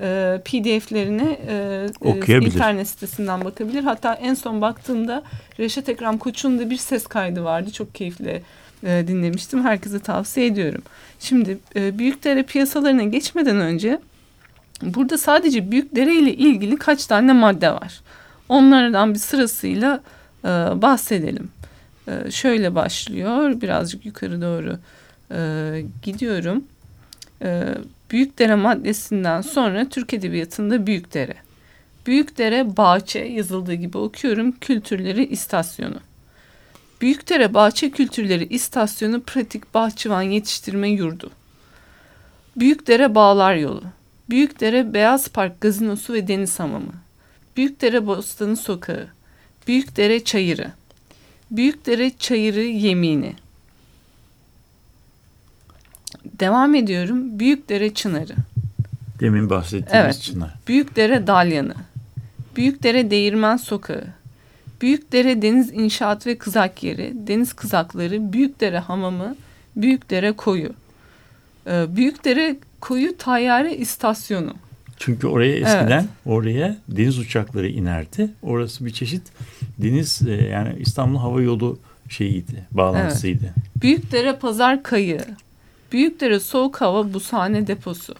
e, 0.00 0.40
PDF'lerine 0.44 1.38
e, 1.48 1.54
e, 1.54 2.08
Okuyabilir. 2.08 2.52
internet 2.52 2.88
sitesinden 2.88 3.44
bakabilir. 3.44 3.84
Hatta 3.84 4.14
en 4.14 4.34
son 4.34 4.60
baktığımda 4.60 5.22
Reşat 5.60 5.88
Ekrem 5.88 6.18
Koç'un 6.18 6.58
da 6.58 6.70
bir 6.70 6.76
ses 6.76 7.06
kaydı 7.06 7.44
vardı. 7.44 7.70
Çok 7.70 7.94
keyifle 7.94 8.42
e, 8.86 9.08
dinlemiştim. 9.08 9.64
Herkese 9.64 9.98
tavsiye 9.98 10.46
ediyorum. 10.46 10.82
Şimdi 11.20 11.58
e, 11.76 11.98
Büyükdere 11.98 12.42
piyasalarına 12.42 13.02
geçmeden 13.02 13.56
önce 13.56 14.00
burada 14.82 15.18
sadece 15.18 15.70
Büyükdere 15.70 16.14
ile 16.14 16.34
ilgili 16.34 16.76
kaç 16.76 17.06
tane 17.06 17.32
madde 17.32 17.70
var? 17.70 18.00
Onlardan 18.48 19.14
bir 19.14 19.18
sırasıyla 19.18 20.00
e, 20.44 20.48
bahsedelim. 20.82 21.48
E, 22.08 22.30
şöyle 22.30 22.74
başlıyor. 22.74 23.60
Birazcık 23.60 24.06
yukarı 24.06 24.42
doğru 24.42 24.78
e, 25.30 25.82
gidiyorum. 26.02 26.64
E, 27.42 27.64
Büyükdere 28.10 28.54
maddesinden 28.54 29.40
sonra 29.40 29.88
Türk 29.88 30.14
Edebiyatı'nda 30.14 30.86
Büyükdere. 30.86 31.34
Büyükdere 32.06 32.76
Bahçe 32.76 33.18
yazıldığı 33.18 33.74
gibi 33.74 33.98
okuyorum. 33.98 34.52
Kültürleri 34.52 35.26
istasyonu. 35.26 35.96
Büyükdere 37.00 37.54
Bahçe 37.54 37.90
Kültürleri 37.90 38.46
İstasyonu 38.46 39.20
Pratik 39.20 39.74
Bahçıvan 39.74 40.22
Yetiştirme 40.22 40.88
Yurdu. 40.88 41.30
Büyükdere 42.56 43.14
Bağlar 43.14 43.54
Yolu. 43.54 43.82
Büyükdere 44.30 44.94
Beyaz 44.94 45.28
Park 45.28 45.60
Gazinosu 45.60 46.12
ve 46.12 46.28
Deniz 46.28 46.60
Hamamı. 46.60 46.92
Büyükdere 47.56 48.06
Bostanı 48.06 48.56
Sokağı. 48.56 49.06
Büyükdere 49.68 50.24
Çayırı. 50.24 50.72
Büyükdere 51.50 52.10
Çayırı 52.18 52.62
Yemini. 52.62 53.34
Devam 56.24 56.74
ediyorum. 56.74 57.38
Büyükdere 57.38 57.94
Çınarı. 57.94 58.34
Demin 59.20 59.50
bahsettiğimiz 59.50 60.04
Evet. 60.04 60.22
Çınar. 60.22 60.54
Büyükdere 60.68 61.26
Dalyanı. 61.26 61.74
Büyükdere 62.56 63.10
Değirmen 63.10 63.56
Sokağı. 63.56 64.04
Büyükdere 64.80 65.42
Deniz 65.42 65.72
İnşaat 65.72 66.26
ve 66.26 66.38
Kızak 66.38 66.82
Yeri. 66.82 67.12
Deniz 67.14 67.52
Kızakları. 67.52 68.32
Büyükdere 68.32 68.78
Hamamı. 68.78 69.36
Büyükdere 69.76 70.32
Koyu. 70.32 70.70
Ee, 71.66 71.96
Büyükdere 71.96 72.56
Koyu 72.80 73.16
Tayyare 73.18 73.76
İstasyonu. 73.76 74.54
Çünkü 74.98 75.26
oraya 75.26 75.54
eskiden 75.54 76.06
oraya 76.26 76.76
deniz 76.88 77.18
uçakları 77.18 77.68
inerdi. 77.68 78.30
Orası 78.42 78.86
bir 78.86 78.90
çeşit 78.90 79.22
deniz 79.78 80.22
e, 80.28 80.32
yani 80.32 80.76
İstanbul 80.78 81.18
Hava 81.18 81.42
Yolu 81.42 81.78
şeyiydi, 82.08 82.66
bağlantısıydı. 82.70 83.54
Büyükdere 83.82 84.36
Pazar 84.36 84.82
Kayı. 84.82 85.20
Büyükdere 85.92 86.40
Soğuk 86.40 86.80
Hava 86.80 87.14
Busane 87.14 87.66
Deposu. 87.66 88.14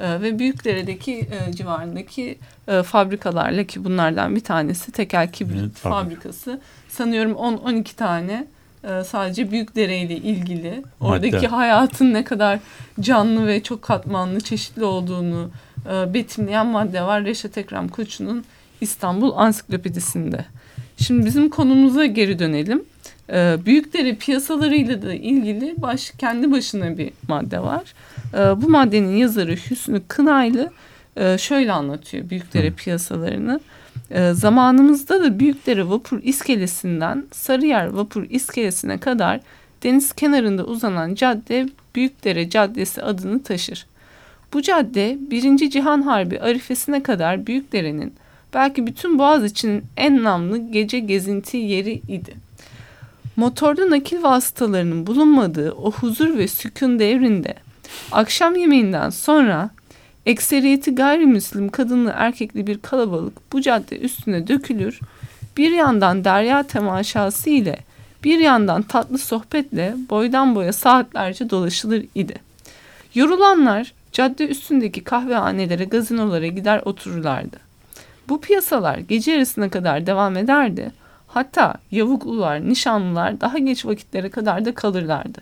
Ee, 0.00 0.20
ve 0.20 0.38
Büyükdere'deki 0.38 1.12
e, 1.48 1.52
civarındaki 1.52 2.38
e, 2.68 2.82
fabrikalarla 2.82 3.64
ki 3.64 3.84
bunlardan 3.84 4.36
bir 4.36 4.40
tanesi 4.40 4.92
tekel 4.92 5.32
kibrit 5.32 5.60
Evet, 5.60 5.72
fabrika. 5.74 6.00
fabrikası. 6.04 6.60
Sanıyorum 6.88 7.32
10-12 7.32 7.94
tane 7.96 8.46
e, 8.84 9.04
sadece 9.04 9.50
Büyükdere 9.50 9.98
ile 9.98 10.16
ilgili 10.16 10.82
oradaki 11.00 11.34
Madde. 11.36 11.46
hayatın 11.46 12.14
ne 12.14 12.24
kadar 12.24 12.58
canlı 13.00 13.46
ve 13.46 13.62
çok 13.62 13.82
katmanlı, 13.82 14.40
çeşitli 14.40 14.84
olduğunu 14.84 15.50
e, 15.92 16.14
betimleyen 16.14 16.66
madde 16.66 17.02
var 17.02 17.24
Reşat 17.24 17.58
Ekrem 17.58 17.88
Koçu'nun 17.88 18.44
İstanbul 18.80 19.32
Ansiklopedisinde. 19.36 20.44
Şimdi 20.96 21.26
bizim 21.26 21.50
konumuza 21.50 22.06
geri 22.06 22.38
dönelim. 22.38 22.84
E, 23.32 23.56
Büyükdere 23.66 24.14
piyasalarıyla 24.14 25.02
da 25.02 25.14
ilgili 25.14 25.74
baş, 25.76 26.10
kendi 26.18 26.52
başına 26.52 26.98
bir 26.98 27.10
madde 27.28 27.60
var. 27.60 27.94
E, 28.34 28.62
bu 28.62 28.68
maddenin 28.70 29.16
yazarı 29.16 29.56
Hüsnü 29.70 30.02
Kınaylı 30.08 30.70
e, 31.16 31.38
şöyle 31.38 31.72
anlatıyor 31.72 32.30
Büyükdere 32.30 32.70
piyasalarını. 32.70 33.60
E, 34.10 34.32
zamanımızda 34.32 35.22
da 35.22 35.38
Büyükdere 35.38 35.88
Vapur 35.88 36.22
İskelesi'nden 36.22 37.24
Sarıyer 37.32 37.86
Vapur 37.86 38.26
İskelesi'ne 38.30 38.98
kadar 38.98 39.40
deniz 39.82 40.12
kenarında 40.12 40.64
uzanan 40.64 41.14
cadde 41.14 41.68
Büyükdere 41.94 42.50
Caddesi 42.50 43.02
adını 43.02 43.42
taşır. 43.42 43.86
Bu 44.52 44.62
cadde 44.62 45.18
1. 45.20 45.70
Cihan 45.70 46.02
Harbi 46.02 46.40
arifesine 46.40 47.02
kadar 47.02 47.46
Büyükdere'nin 47.46 48.14
belki 48.54 48.86
bütün 48.86 49.18
Boğaz 49.18 49.44
için 49.44 49.84
en 49.96 50.22
namlı 50.22 50.72
gece 50.72 50.98
gezinti 50.98 51.56
yeri 51.56 51.92
idi. 51.92 52.34
Motorlu 53.36 53.90
nakil 53.90 54.22
vasıtalarının 54.22 55.06
bulunmadığı 55.06 55.72
o 55.72 55.92
huzur 55.92 56.38
ve 56.38 56.48
sükun 56.48 56.98
devrinde 56.98 57.54
akşam 58.12 58.56
yemeğinden 58.56 59.10
sonra 59.10 59.70
ekseriyeti 60.26 60.94
gayrimüslim 60.94 61.68
kadınlı 61.68 62.12
erkekli 62.16 62.66
bir 62.66 62.78
kalabalık 62.78 63.52
bu 63.52 63.60
cadde 63.60 63.98
üstüne 63.98 64.48
dökülür. 64.48 65.00
Bir 65.56 65.70
yandan 65.70 66.24
derya 66.24 66.62
temaşası 66.62 67.50
ile 67.50 67.78
bir 68.24 68.38
yandan 68.38 68.82
tatlı 68.82 69.18
sohbetle 69.18 69.94
boydan 70.10 70.54
boya 70.54 70.72
saatlerce 70.72 71.50
dolaşılır 71.50 72.04
idi. 72.14 72.34
Yorulanlar 73.14 73.92
cadde 74.12 74.48
üstündeki 74.48 75.04
kahvehanelere, 75.04 75.84
gazinolara 75.84 76.46
gider 76.46 76.82
otururlardı. 76.84 77.56
Bu 78.28 78.40
piyasalar 78.40 78.98
gece 78.98 79.32
yarısına 79.32 79.70
kadar 79.70 80.06
devam 80.06 80.36
ederdi. 80.36 80.92
Hatta 81.34 81.74
yavuklular, 81.90 82.68
nişanlılar 82.68 83.40
daha 83.40 83.58
geç 83.58 83.86
vakitlere 83.86 84.30
kadar 84.30 84.64
da 84.64 84.74
kalırlardı. 84.74 85.40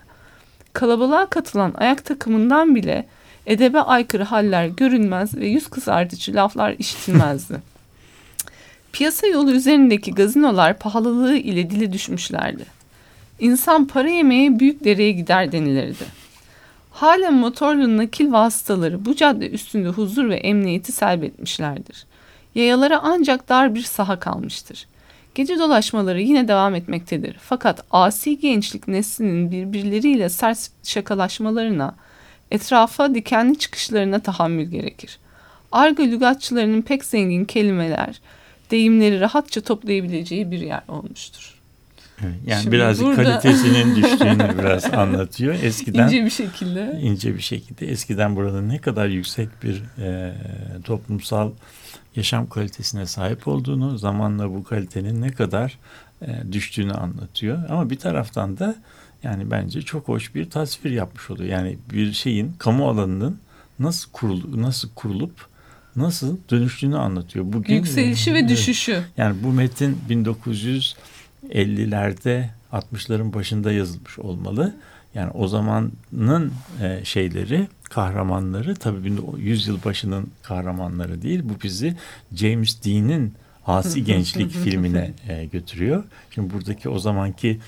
Kalabalığa 0.72 1.26
katılan 1.26 1.74
ayak 1.76 2.04
takımından 2.04 2.74
bile 2.74 3.06
edebe 3.46 3.80
aykırı 3.80 4.24
haller 4.24 4.66
görünmez 4.66 5.36
ve 5.36 5.46
yüz 5.46 5.68
kızartıcı 5.68 6.34
laflar 6.34 6.74
işitilmezdi. 6.78 7.60
Piyasa 8.92 9.26
yolu 9.26 9.50
üzerindeki 9.50 10.14
gazinolar 10.14 10.78
pahalılığı 10.78 11.36
ile 11.36 11.70
dili 11.70 11.92
düşmüşlerdi. 11.92 12.64
İnsan 13.40 13.86
para 13.86 14.08
yemeye 14.08 14.60
büyük 14.60 14.84
dereye 14.84 15.12
gider 15.12 15.52
denilirdi. 15.52 16.04
Halen 16.90 17.34
motorlu 17.34 17.96
nakil 17.96 18.32
vasıtaları 18.32 19.04
bu 19.04 19.16
cadde 19.16 19.50
üstünde 19.50 19.88
huzur 19.88 20.28
ve 20.28 20.36
emniyeti 20.36 20.92
selbetmişlerdir. 20.92 22.06
Yayalara 22.54 23.00
ancak 23.02 23.48
dar 23.48 23.74
bir 23.74 23.82
saha 23.82 24.18
kalmıştır. 24.20 24.86
Gece 25.38 25.58
dolaşmaları 25.58 26.20
yine 26.20 26.48
devam 26.48 26.74
etmektedir. 26.74 27.36
Fakat 27.40 27.84
asi 27.90 28.38
gençlik 28.40 28.88
neslinin 28.88 29.50
birbirleriyle 29.52 30.28
sert 30.28 30.58
şakalaşmalarına, 30.82 31.94
etrafa 32.50 33.14
dikenli 33.14 33.58
çıkışlarına 33.58 34.18
tahammül 34.20 34.64
gerekir. 34.70 35.18
Argo 35.72 36.02
lügatçılarının 36.02 36.82
pek 36.82 37.04
zengin 37.04 37.44
kelimeler, 37.44 38.20
deyimleri 38.70 39.20
rahatça 39.20 39.60
toplayabileceği 39.60 40.50
bir 40.50 40.60
yer 40.60 40.82
olmuştur. 40.88 41.54
Yani 42.46 42.62
Şimdi 42.62 42.76
biraz 42.76 43.00
burada- 43.00 43.22
kalitesinin 43.22 43.96
düştüğünü 44.02 44.58
biraz 44.58 44.94
anlatıyor. 44.94 45.54
Eskiden 45.62 46.04
İnce 46.06 46.24
bir 46.24 46.30
şekilde. 46.30 46.98
ince 47.02 47.34
bir 47.34 47.40
şekilde 47.40 47.86
eskiden 47.86 48.36
burada 48.36 48.60
ne 48.62 48.78
kadar 48.78 49.06
yüksek 49.06 49.48
bir 49.62 49.82
e, 50.02 50.32
toplumsal 50.84 51.50
yaşam 52.18 52.48
kalitesine 52.48 53.06
sahip 53.06 53.48
olduğunu, 53.48 53.98
zamanla 53.98 54.54
bu 54.54 54.64
kalitenin 54.64 55.22
ne 55.22 55.30
kadar 55.32 55.78
e, 56.22 56.52
düştüğünü 56.52 56.92
anlatıyor. 56.92 57.58
Ama 57.68 57.90
bir 57.90 57.98
taraftan 57.98 58.58
da 58.58 58.76
yani 59.22 59.50
bence 59.50 59.82
çok 59.82 60.08
hoş 60.08 60.34
bir 60.34 60.50
tasvir 60.50 60.90
yapmış 60.90 61.30
oluyor. 61.30 61.50
Yani 61.50 61.78
bir 61.92 62.12
şeyin 62.12 62.52
kamu 62.58 62.88
alanının 62.88 63.38
nasıl 63.78 64.10
kurulu, 64.12 64.62
nasıl 64.62 64.88
kurulup 64.94 65.46
nasıl 65.96 66.36
dönüştüğünü 66.50 66.96
anlatıyor. 66.98 67.44
Bugün 67.52 67.74
Yükselişi 67.74 68.34
ve 68.34 68.38
Evet. 68.38 68.50
düşüşü. 68.50 69.02
Yani 69.16 69.36
bu 69.42 69.52
metin 69.52 69.98
1950'lerde 71.50 72.44
60'ların 72.72 73.34
başında 73.34 73.72
yazılmış 73.72 74.18
olmalı. 74.18 74.74
Yani 75.14 75.30
o 75.30 75.48
zamanın 75.48 76.52
e, 76.82 77.00
şeyleri, 77.04 77.68
kahramanları 77.90 78.74
tabii 78.74 79.12
100 79.38 79.66
yıl 79.66 79.84
başının 79.84 80.30
kahramanları 80.42 81.22
değil. 81.22 81.40
Bu 81.44 81.62
bizi 81.62 81.96
James 82.34 82.84
Dean'in 82.84 83.34
Asi 83.66 84.04
Gençlik 84.04 84.50
filmine 84.64 85.12
e, 85.28 85.44
götürüyor. 85.44 86.04
Şimdi 86.30 86.54
buradaki 86.54 86.88
o 86.88 86.98
zamanki 86.98 87.60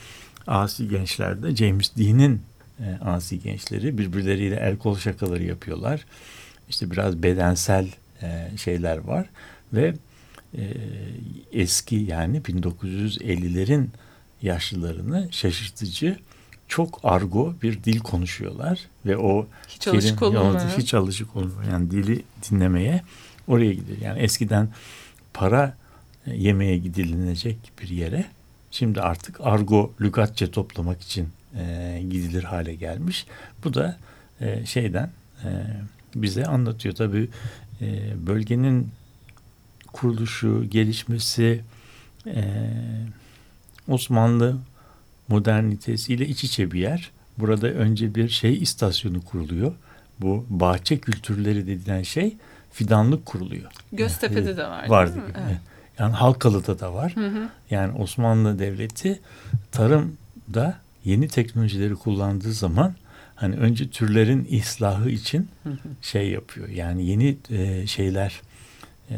asi 0.47 0.89
gençlerde 0.89 1.57
James 1.57 1.97
Dean'in 1.97 2.43
e, 2.81 2.99
asi 3.05 3.43
gençleri 3.43 3.99
birbirleriyle 3.99 4.57
el 4.57 4.79
kol 4.79 4.97
şakaları 4.97 5.45
yapıyorlar. 5.45 6.07
İşte 6.69 6.91
biraz 6.91 7.23
bedensel 7.23 7.89
e, 8.23 8.49
şeyler 8.57 8.99
var 8.99 9.27
ve 9.73 9.95
e, 10.55 10.63
eski 11.53 11.97
yani 11.97 12.41
1950'lerin 12.41 13.87
yaşlılarını 14.43 15.29
şaşırtıcı 15.31 16.17
çok 16.71 17.01
argo 17.03 17.55
bir 17.63 17.85
dil 17.85 17.99
konuşuyorlar 18.01 18.81
ve 19.07 19.17
o 19.17 19.47
Hiç 19.69 19.89
alışık 19.89 20.19
kelime- 20.19 20.39
olunmayan. 20.39 20.69
hiç 20.79 20.95
alışık 20.95 21.37
olunmayan 21.37 21.71
yani 21.71 21.91
dili 21.91 22.23
dinlemeye 22.51 23.03
oraya 23.49 23.73
gidiyor. 23.73 23.99
Yani 24.03 24.19
eskiden 24.19 24.69
para 25.35 25.77
e, 26.27 26.35
yemeye 26.37 26.79
gidilinecek 26.79 27.57
bir 27.83 27.89
yere 27.89 28.25
şimdi 28.71 29.01
artık 29.01 29.41
argo 29.41 29.93
lügatçe 30.01 30.51
toplamak 30.51 31.01
için 31.03 31.29
e, 31.59 32.01
gidilir 32.11 32.45
hale 32.45 32.75
gelmiş. 32.75 33.27
Bu 33.65 33.75
da 33.75 33.97
e, 34.41 34.67
şeyden 34.67 35.11
e, 35.45 35.49
bize 36.15 36.45
anlatıyor 36.47 36.95
tabii 36.95 37.29
e, 37.81 38.13
bölgenin 38.27 38.89
kuruluşu, 39.93 40.65
gelişmesi 40.71 41.61
e, 42.27 42.43
Osmanlı 43.89 44.57
modernitesiyle 45.31 46.27
iç 46.27 46.45
içe 46.45 46.71
bir 46.71 46.81
yer. 46.81 47.11
Burada 47.39 47.67
önce 47.67 48.15
bir 48.15 48.29
şey 48.29 48.63
istasyonu 48.63 49.23
kuruluyor. 49.23 49.73
Bu 50.21 50.47
bahçe 50.51 50.99
kültürleri 50.99 51.67
dedilen 51.67 52.03
şey 52.03 52.37
fidanlık 52.73 53.27
kuruluyor. 53.27 53.71
Göztepe'de 53.93 54.57
de 54.57 54.65
var. 54.65 54.89
Vardı. 54.89 55.15
değil 55.15 55.27
mi? 55.27 55.33
Evet. 55.37 55.47
Evet. 55.49 55.61
Yani 55.99 56.13
Halkalı'da 56.13 56.81
da 56.81 56.95
var. 56.95 57.17
Hı 57.17 57.27
hı. 57.27 57.49
Yani 57.71 57.99
Osmanlı 57.99 58.59
Devleti 58.59 59.21
tarımda 59.73 60.79
yeni 61.05 61.29
teknolojileri 61.29 61.95
kullandığı 61.95 62.53
zaman 62.53 62.95
hani 63.37 63.57
önce 63.57 63.91
türlerin 63.91 64.47
islahı 64.51 65.11
için 65.11 65.49
şey 66.03 66.31
yapıyor. 66.31 66.69
Yani 66.69 67.07
yeni 67.07 67.37
e, 67.51 67.87
şeyler 67.87 68.41
e, 69.11 69.17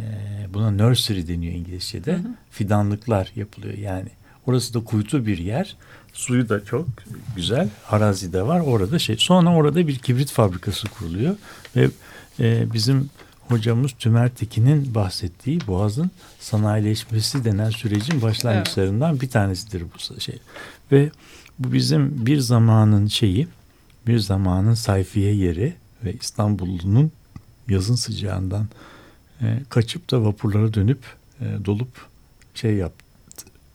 buna 0.55 0.71
nursery 0.71 1.29
deniyor 1.29 1.55
İngilizce'de. 1.55 2.13
Hı 2.13 2.17
hı. 2.17 2.35
Fidanlıklar 2.51 3.33
yapılıyor 3.37 3.79
yani. 3.79 4.09
Orası 4.47 4.75
da 4.75 4.85
kuytu 4.85 5.27
bir 5.27 5.39
yer. 5.39 5.77
Suyu 6.13 6.49
da 6.49 6.65
çok 6.65 6.87
güzel. 7.37 7.69
Arazi 7.89 8.33
de 8.33 8.43
var. 8.43 8.61
Orada 8.61 8.99
şey. 8.99 9.17
Sonra 9.19 9.55
orada 9.55 9.89
bir 9.89 9.99
kibrit 9.99 10.31
fabrikası 10.31 10.89
kuruluyor 10.89 11.37
ve 11.77 11.91
e, 12.41 12.73
bizim 12.73 13.11
hocamız 13.49 13.93
Tümer 13.93 14.29
Tekin'in 14.29 14.95
bahsettiği 14.95 15.61
Boğaz'ın 15.67 16.11
sanayileşmesi 16.41 17.45
denen 17.45 17.71
sürecin 17.71 18.23
başlangıçlarından 18.23 19.21
bir 19.21 19.29
tanesidir 19.29 19.85
bu 19.95 20.21
şey. 20.21 20.39
Ve 20.93 21.11
bu 21.59 21.73
bizim 21.73 22.27
bir 22.27 22.39
zamanın 22.39 23.07
şeyi, 23.07 23.49
bir 24.07 24.19
zamanın 24.19 24.75
sayfiye 24.75 25.35
yeri 25.35 25.75
ve 26.05 26.13
İstanbul'un 26.21 27.13
yazın 27.69 27.95
sıcağından 27.95 28.67
e, 29.41 29.59
kaçıp 29.69 30.11
da 30.11 30.25
vapurlara 30.25 30.75
dönüp 30.75 30.99
e, 31.41 31.45
dolup 31.65 31.89
şey 32.55 32.75
yaptı. 32.75 33.05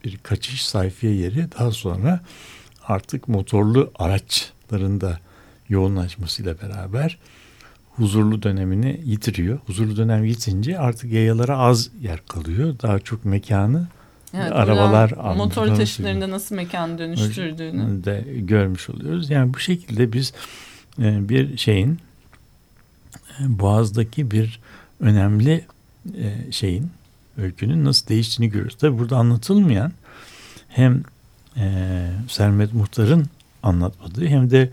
Bir 0.08 0.18
kaçış 0.18 0.66
sayfiye 0.66 1.14
yeri 1.14 1.48
daha 1.60 1.72
sonra 1.72 2.20
artık 2.88 3.28
motorlu 3.28 3.92
araçların 3.96 5.02
da 5.02 5.20
yoğunlaşmasıyla 5.70 6.56
beraber 6.62 7.18
huzurlu 7.96 8.44
dönemini 8.44 9.02
yitiriyor. 9.06 9.60
Huzurlu 9.66 9.98
dönem 9.98 10.26
yitince 10.26 10.80
artık 10.80 11.12
yayalara 11.12 11.58
az 11.58 11.90
yer 12.02 12.20
kalıyor. 12.28 12.76
Daha 12.82 13.00
çok 13.00 13.26
mekanı 13.26 13.88
Evet, 14.34 14.52
arabalar 14.52 15.36
motor 15.36 15.68
taşıtlarında 15.68 16.30
nasıl 16.30 16.56
mekan 16.56 16.98
dönüştürdüğünü. 16.98 18.06
de 18.06 18.26
görmüş 18.38 18.90
oluyoruz. 18.90 19.30
Yani 19.30 19.54
bu 19.54 19.60
şekilde 19.60 20.14
biz 20.14 20.34
e, 21.00 21.30
bir 21.30 21.58
şeyin 21.58 22.00
e, 23.40 23.60
Boğaz'daki 23.60 24.32
bir 24.32 24.60
önemli 25.00 25.66
e, 26.18 26.52
şeyin 26.52 26.92
öykünün 27.38 27.86
nasıl 27.86 28.08
değiştiğini 28.08 28.52
görüyoruz. 28.52 28.78
Tabi 28.78 29.00
burada 29.00 29.18
anlatılmayan 29.18 29.92
hem 30.68 31.04
e, 31.58 32.06
Sermet 32.30 32.74
Muhtar'ın 32.74 33.26
anlatmadığı 33.64 34.28
hem 34.28 34.52
de 34.52 34.70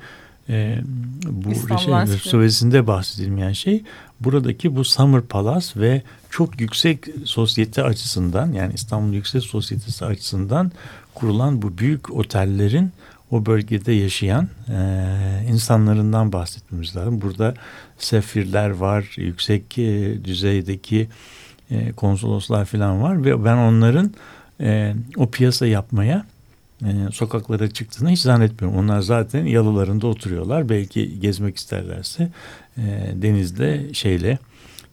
e, 0.48 0.78
bu 1.26 1.48
Ansiklopedisi. 1.48 2.28
Sövesi'nde 2.28 2.86
bahsedilmeyen 2.86 3.52
şey 3.52 3.82
buradaki 4.20 4.76
bu 4.76 4.84
Summer 4.84 5.20
Palace 5.20 5.80
ve 5.80 6.02
çok 6.30 6.60
yüksek 6.60 7.04
sosyete 7.24 7.82
açısından 7.82 8.52
yani 8.52 8.74
İstanbul 8.74 9.14
Yüksek 9.14 9.42
Sosyetesi 9.42 10.04
açısından 10.04 10.72
kurulan 11.14 11.62
bu 11.62 11.78
büyük 11.78 12.14
otellerin 12.14 12.92
o 13.30 13.46
bölgede 13.46 13.92
yaşayan 13.92 14.48
e, 14.68 15.46
insanlarından 15.50 16.32
bahsetmemiz 16.32 16.96
lazım. 16.96 17.20
Burada 17.20 17.54
sefirler 17.98 18.70
var, 18.70 19.12
yüksek 19.16 19.78
e, 19.78 20.24
düzeydeki 20.24 21.08
e, 21.70 21.92
konsoloslar 21.92 22.64
falan 22.64 23.02
var 23.02 23.24
ve 23.24 23.44
ben 23.44 23.56
onların 23.56 24.10
e, 24.60 24.94
o 25.16 25.30
piyasa 25.30 25.66
yapmaya 25.66 26.26
e, 26.82 26.92
sokaklara 27.12 27.70
çıktığını 27.70 28.10
hiç 28.10 28.20
zannetmiyorum. 28.20 28.78
Onlar 28.78 29.00
zaten 29.00 29.46
yalılarında 29.46 30.06
oturuyorlar. 30.06 30.68
Belki 30.68 31.20
gezmek 31.20 31.56
isterlerse 31.56 32.30
e, 32.76 32.82
denizde 33.14 33.94
şeyle 33.94 34.38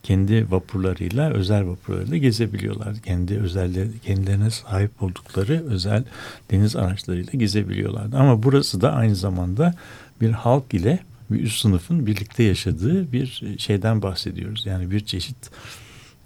kendi 0.03 0.51
vapurlarıyla, 0.51 1.31
özel 1.31 1.67
vapurlarıyla 1.67 2.17
gezebiliyorlar. 2.17 2.97
Kendi 3.05 3.39
özelleri, 3.39 3.99
kendilerine 4.05 4.49
sahip 4.49 5.03
oldukları 5.03 5.63
özel 5.67 6.03
deniz 6.51 6.75
araçlarıyla 6.75 7.31
gezebiliyorlardı. 7.33 8.17
Ama 8.17 8.43
burası 8.43 8.81
da 8.81 8.93
aynı 8.93 9.15
zamanda 9.15 9.73
bir 10.21 10.31
halk 10.31 10.73
ile 10.73 10.99
bir 11.31 11.43
üst 11.43 11.61
sınıfın 11.61 12.05
birlikte 12.05 12.43
yaşadığı 12.43 13.11
bir 13.11 13.43
şeyden 13.57 14.01
bahsediyoruz. 14.01 14.65
Yani 14.65 14.91
bir 14.91 14.99
çeşit 14.99 15.37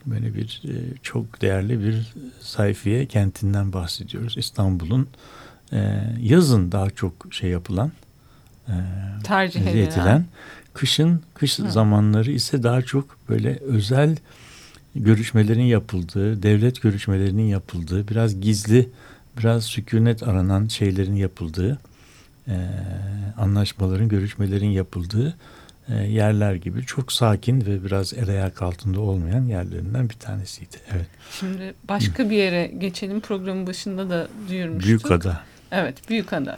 böyle 0.06 0.36
bir 0.36 0.62
e, 0.65 0.74
çok 1.04 1.41
değerli 1.41 1.80
bir 1.80 2.13
sayfiye 2.41 3.06
kentinden 3.06 3.74
bahsediyoruz. 3.74 4.38
İstanbul'un 4.38 5.08
e, 5.74 6.02
yazın 6.22 6.72
daha 6.72 6.89
çok 6.89 7.13
şey 7.32 7.50
yapılan 7.50 7.91
e, 8.68 8.74
Tercih 9.24 9.62
edilen. 9.62 9.86
edilen 9.86 10.26
kışın 10.74 11.22
kış 11.34 11.60
Hı. 11.60 11.72
zamanları 11.72 12.32
ise 12.32 12.63
daha 12.63 12.82
çok 12.82 13.18
böyle 13.30 13.56
özel 13.56 14.18
görüşmelerin 14.96 15.63
yapıldığı, 15.63 16.44
devlet 16.44 16.82
görüşmelerinin 16.82 17.48
yapıldığı, 17.48 18.08
biraz 18.08 18.41
gizli, 18.41 18.89
biraz 19.38 19.63
sükunet 19.63 20.24
aranan 20.24 20.68
şeylerin 20.68 21.15
yapıldığı, 21.15 21.80
e, 22.48 22.56
anlaşmaların, 23.38 24.10
görüşmelerin 24.10 24.70
yapıldığı 24.70 25.36
yerler 25.89 26.56
gibi 26.56 26.86
çok 26.86 27.12
sakin 27.12 27.65
ve 27.65 27.84
biraz 27.84 28.13
el 28.13 28.30
ayak 28.30 28.62
altında 28.62 29.00
olmayan 29.00 29.45
yerlerinden 29.45 30.10
bir 30.10 30.15
tanesiydi. 30.15 30.78
Evet. 30.95 31.08
Şimdi 31.39 31.74
başka 31.89 32.30
bir 32.30 32.38
yere 32.38 32.67
geçelim. 32.67 33.19
Programın 33.19 33.67
başında 33.67 34.10
da 34.10 34.28
duyurmuştuk. 34.50 34.88
Büyükada. 34.88 35.39
Evet, 35.71 36.10
Büyükada. 36.10 36.56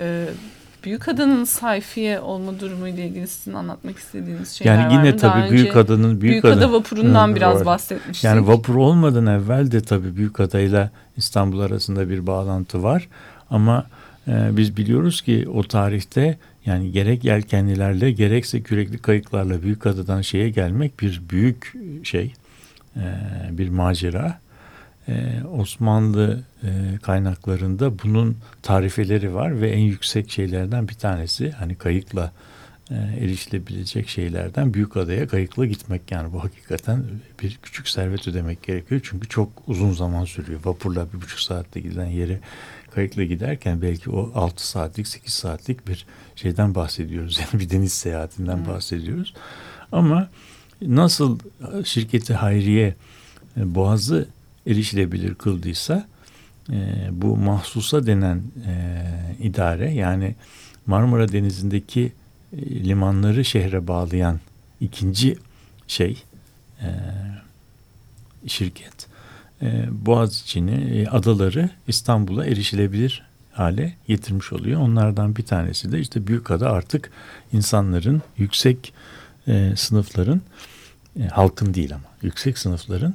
Ee, 0.00 0.26
Büyükada'nın 0.84 1.44
sayfiye 1.44 2.20
olma 2.20 2.60
durumu 2.60 2.88
ile 2.88 3.06
ilgili 3.06 3.28
sizin 3.28 3.52
anlatmak 3.52 3.98
istediğiniz 3.98 4.50
şeyler 4.50 4.74
Yani 4.74 4.86
var 4.86 4.90
yine 4.90 5.12
mı? 5.12 5.22
Daha 5.22 5.32
tabii 5.32 5.42
önce 5.42 5.54
Büyükada'nın 5.54 6.20
Büyükada, 6.20 6.52
Büyükada 6.52 6.72
vapurundan 6.72 7.30
Hı, 7.30 7.36
biraz 7.36 7.56
doğru. 7.58 7.64
bahsetmiştik. 7.64 8.24
Yani 8.24 8.46
vapur 8.46 8.74
olmadan 8.74 9.26
evvel 9.26 9.70
de 9.70 9.80
tabii 9.80 10.16
Büyükada 10.16 10.60
ile 10.60 10.90
İstanbul 11.16 11.60
arasında 11.60 12.10
bir 12.10 12.26
bağlantı 12.26 12.82
var. 12.82 13.08
Ama 13.50 13.86
e, 14.28 14.56
biz 14.56 14.76
biliyoruz 14.76 15.22
ki 15.22 15.48
o 15.54 15.62
tarihte 15.62 16.38
yani 16.66 16.92
gerek 16.92 17.24
yelkenlilerle 17.24 18.10
gerekse 18.10 18.62
kürekli 18.62 18.98
kayıklarla 18.98 19.62
Büyükada'dan 19.62 20.20
şeye 20.20 20.50
gelmek 20.50 21.00
bir 21.00 21.22
büyük 21.30 21.72
şey, 22.02 22.34
e, 22.96 23.02
bir 23.50 23.68
macera. 23.68 24.38
E, 25.08 25.42
Osmanlı 25.58 26.42
e, 26.62 26.68
kaynaklarında 27.02 27.98
bunun 27.98 28.36
tarifeleri 28.62 29.34
var 29.34 29.60
ve 29.60 29.70
en 29.70 29.78
yüksek 29.78 30.30
şeylerden 30.30 30.88
bir 30.88 30.94
tanesi 30.94 31.50
hani 31.50 31.74
kayıkla 31.74 32.32
erişilebilecek 33.20 34.08
şeylerden 34.08 34.74
Büyükada'ya 34.74 35.28
kayıkla 35.28 35.66
gitmek. 35.66 36.10
Yani 36.10 36.32
bu 36.32 36.44
hakikaten 36.44 37.04
bir 37.42 37.58
küçük 37.62 37.88
servet 37.88 38.28
ödemek 38.28 38.62
gerekiyor. 38.62 39.00
Çünkü 39.04 39.28
çok 39.28 39.48
uzun 39.66 39.92
zaman 39.92 40.24
sürüyor. 40.24 40.60
Vapurla 40.64 41.06
bir 41.12 41.20
buçuk 41.20 41.40
saatte 41.40 41.80
gidilen 41.80 42.06
yere 42.06 42.40
kayıkla 42.94 43.24
giderken 43.24 43.82
belki 43.82 44.10
o 44.10 44.32
6 44.34 44.68
saatlik 44.68 45.08
8 45.08 45.32
saatlik 45.34 45.88
bir 45.88 46.06
şeyden 46.36 46.74
bahsediyoruz 46.74 47.38
yani 47.52 47.60
bir 47.60 47.70
deniz 47.70 47.92
seyahatinden 47.92 48.56
Hmm. 48.56 48.66
bahsediyoruz 48.66 49.34
ama 49.92 50.28
nasıl 50.82 51.38
şirketi 51.84 52.34
Hayriye 52.34 52.94
e, 53.56 53.74
Boğaz'ı 53.74 54.28
erişilebilir 54.66 55.34
kıldıysa 55.34 56.06
e, 56.70 57.08
bu 57.12 57.36
mahsusa 57.36 58.06
denen 58.06 58.42
e, 58.66 59.04
idare 59.40 59.94
yani 59.94 60.34
Marmara 60.86 61.32
Denizi'ndeki 61.32 62.12
e, 62.52 62.84
limanları 62.84 63.44
şehre 63.44 63.86
bağlayan 63.88 64.40
ikinci 64.80 65.38
şey 65.86 66.22
e, 66.82 66.88
şirket 68.46 69.13
Boğaziçi'ni 69.90 71.00
e, 71.00 71.06
adaları 71.06 71.70
İstanbul'a 71.88 72.46
erişilebilir 72.46 73.22
hale 73.52 73.94
getirmiş 74.08 74.52
oluyor. 74.52 74.80
Onlardan 74.80 75.36
bir 75.36 75.42
tanesi 75.42 75.92
de 75.92 76.00
işte 76.00 76.26
Büyükada 76.26 76.70
artık 76.70 77.10
insanların 77.52 78.22
yüksek 78.36 78.92
e, 79.48 79.72
sınıfların 79.76 80.40
e, 81.20 81.22
halkın 81.22 81.74
değil 81.74 81.94
ama 81.94 82.04
yüksek 82.22 82.58
sınıfların 82.58 83.14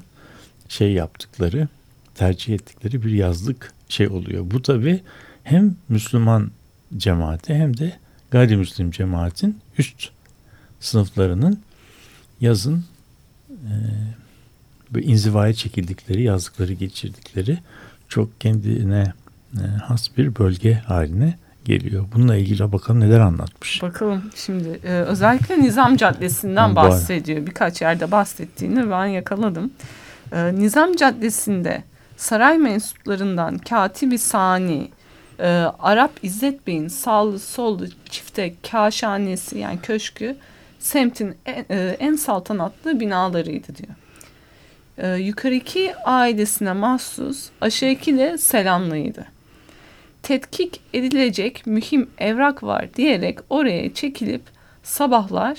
şey 0.70 0.94
yaptıkları 0.94 1.68
tercih 2.16 2.54
ettikleri 2.54 3.04
bir 3.04 3.12
yazlık 3.12 3.74
şey 3.90 4.08
oluyor. 4.08 4.52
Bu 4.52 4.62
tabi 4.62 5.02
hem 5.44 5.76
Müslüman 5.90 6.52
cemaati 6.98 7.54
hem 7.54 7.78
de 7.78 7.94
gayrimüslim 8.32 8.92
cemaatin 8.92 9.58
üst 9.78 10.10
sınıflarının 10.80 11.60
yazın 12.42 12.86
e, 13.50 13.74
böyle 14.94 15.06
inzivaya 15.06 15.54
çekildikleri, 15.54 16.24
yazlıkları 16.24 16.74
geçirdikleri 16.74 17.58
çok 18.10 18.42
kendine 18.42 19.14
e, 19.54 19.62
has 19.84 20.18
bir 20.18 20.36
bölge 20.36 20.74
haline 20.74 21.38
geliyor. 21.66 22.06
Bununla 22.14 22.36
ilgili 22.36 22.72
bakalım 22.72 23.00
neler 23.00 23.20
anlatmış. 23.20 23.82
Bakalım 23.82 24.24
şimdi 24.36 24.80
e, 24.84 24.92
özellikle 24.92 25.62
Nizam 25.62 25.98
Caddesi'nden 25.98 26.76
bahsediyor. 26.76 27.46
Birkaç 27.46 27.82
yerde 27.82 28.12
bahsettiğini 28.12 28.92
ben 28.92 29.06
yakaladım. 29.06 29.72
E, 30.32 30.56
Nizam 30.56 30.96
Caddesi'nde 30.96 31.84
saray 32.18 32.58
mensuplarından 32.58 33.58
Katibi 33.58 34.18
Sani, 34.18 34.90
e, 35.40 35.48
Arap 35.80 36.12
İzzet 36.24 36.68
Bey'in 36.68 36.88
sağlı 36.88 37.40
sollu 37.40 37.86
çifte 38.10 38.54
kaşhanesi 38.72 39.58
yani 39.58 39.80
köşkü 39.84 40.36
semtin 40.80 41.36
en, 41.46 41.66
e, 41.70 41.98
en 42.00 42.16
saltanatlı 42.16 43.00
binalarıydı 43.00 43.76
diyor. 43.76 43.96
E, 45.00 45.08
yukarıki 45.08 45.96
ailesine 45.96 46.74
mahsus 46.74 47.50
aşağıki 47.62 48.18
de 48.18 48.38
selamlıydı 48.38 49.26
tetkik 50.24 50.82
edilecek 50.94 51.68
mühim 51.68 52.10
evrak 52.18 52.64
var 52.64 52.94
diyerek 52.94 53.40
oraya 53.50 53.94
çekilip 53.94 54.42
sabahlar 54.84 55.58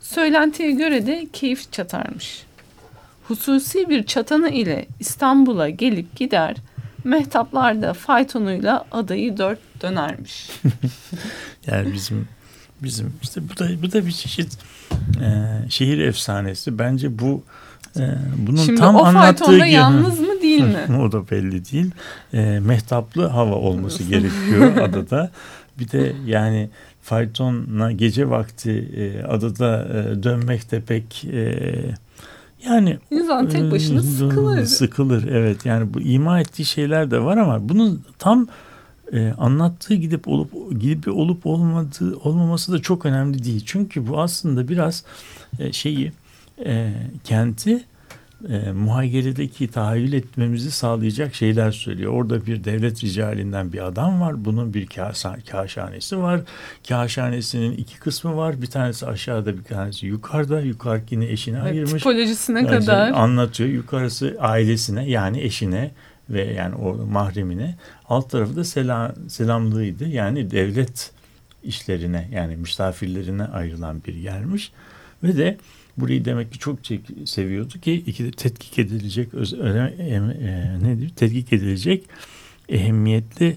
söylentiye 0.00 0.72
göre 0.72 1.06
de 1.06 1.26
keyif 1.32 1.72
çatarmış. 1.72 2.42
Hususi 3.28 3.88
bir 3.88 4.06
çatanı 4.06 4.48
ile 4.48 4.86
İstanbul'a 5.00 5.68
gelip 5.68 6.16
gider, 6.16 6.56
mehtaplarda 7.04 7.94
faytonuyla 7.94 8.84
adayı 8.92 9.36
dört 9.36 9.82
dönermiş. 9.82 10.50
Yani 11.66 11.92
bizim 11.92 12.28
bizim 12.82 13.14
işte 13.22 13.40
bu 13.48 13.58
da 13.58 13.82
bu 13.82 13.92
da 13.92 14.06
bir 14.06 14.12
çeşit 14.12 14.58
e, 15.20 15.30
şehir 15.70 15.98
efsanesi. 15.98 16.78
Bence 16.78 17.18
bu 17.18 17.42
e, 17.96 18.02
bunun 18.46 18.56
Şimdi 18.56 18.80
tam 18.80 18.96
o 18.96 19.04
anlattığı 19.04 19.56
gibi 19.56 19.70
yalnız 19.70 20.20
mı 20.20 20.42
değil 20.42 20.62
mi? 20.62 20.96
o 21.02 21.12
da 21.12 21.30
belli 21.30 21.72
değil. 21.72 21.90
E, 22.32 22.60
mehtaplı 22.60 23.26
hava 23.26 23.54
olması 23.54 24.02
gerekiyor 24.02 24.76
adada. 24.82 25.30
Bir 25.78 25.90
de 25.90 26.12
yani 26.26 26.70
faytonla 27.02 27.92
gece 27.92 28.30
vakti 28.30 28.88
e, 28.96 29.22
adada 29.22 29.84
e, 29.84 30.22
dönmek 30.22 30.70
de 30.70 30.80
pek 30.80 31.24
e, 31.24 31.54
yani 32.66 32.98
İnsan 33.10 33.48
tek 33.48 33.72
başına 33.72 33.98
e, 33.98 34.02
sıkılır. 34.02 34.64
Sıkılır 34.64 35.28
evet 35.28 35.66
yani 35.66 35.94
bu 35.94 36.00
ima 36.00 36.40
ettiği 36.40 36.64
şeyler 36.64 37.10
de 37.10 37.20
var 37.20 37.36
ama 37.36 37.68
bunun 37.68 38.02
tam 38.18 38.46
e, 39.12 39.32
anlattığı 39.38 39.94
gidip 39.94 40.28
olup 40.28 40.80
gidip 40.80 41.08
olup 41.08 41.46
olmadığı 41.46 42.16
olmaması 42.16 42.72
da 42.72 42.78
çok 42.78 43.06
önemli 43.06 43.44
değil. 43.44 43.62
Çünkü 43.66 44.08
bu 44.08 44.20
aslında 44.20 44.68
biraz 44.68 45.04
e, 45.58 45.72
şeyi 45.72 46.12
e, 46.66 46.92
kenti 47.24 47.84
e, 48.48 48.72
muhayyeredeki 48.72 49.68
tahayyül 49.68 50.12
etmemizi 50.12 50.70
sağlayacak 50.70 51.34
şeyler 51.34 51.70
söylüyor. 51.72 52.12
Orada 52.12 52.46
bir 52.46 52.64
devlet 52.64 53.04
ricalinden 53.04 53.72
bir 53.72 53.86
adam 53.86 54.20
var. 54.20 54.44
Bunun 54.44 54.74
bir 54.74 54.86
kâsa, 54.86 55.36
kâşhanesi 55.50 56.18
var. 56.18 56.40
Kâşhanesinin 56.88 57.72
iki 57.72 57.98
kısmı 57.98 58.36
var. 58.36 58.62
Bir 58.62 58.66
tanesi 58.66 59.06
aşağıda 59.06 59.58
bir 59.58 59.64
tanesi 59.64 60.06
yukarıda. 60.06 60.60
Yukarıkini 60.60 61.26
eşine 61.26 61.56
Evet, 61.58 61.66
ayırmış. 61.72 61.92
tipolojisine 61.92 62.58
Yani 62.58 62.68
kadar. 62.68 63.10
anlatıyor. 63.10 63.70
Yukarısı 63.70 64.36
ailesine 64.40 65.08
yani 65.10 65.40
eşine 65.40 65.90
ve 66.30 66.44
yani 66.44 66.74
o 66.74 66.94
mahremine. 66.94 67.74
Alt 68.08 68.30
tarafı 68.30 68.56
da 68.56 68.64
selam, 68.64 69.12
selamlığıydı. 69.28 70.08
Yani 70.08 70.50
devlet 70.50 71.10
işlerine 71.64 72.28
yani 72.32 72.56
misafirlerine 72.56 73.44
ayrılan 73.44 74.02
bir 74.06 74.14
yermiş. 74.14 74.72
Ve 75.22 75.36
de 75.36 75.58
burayı 76.00 76.24
demek 76.24 76.52
ki 76.52 76.58
çok 76.58 76.78
seviyordu 77.24 77.80
ki 77.80 77.94
iki 77.94 78.30
tetkik 78.30 78.78
edilecek 78.78 79.34
öz, 79.34 79.54
öne, 79.54 79.94
e, 79.98 80.20
nedir? 80.82 81.10
Tetkik 81.16 81.52
edilecek 81.52 82.04
ehemmiyetli 82.68 83.56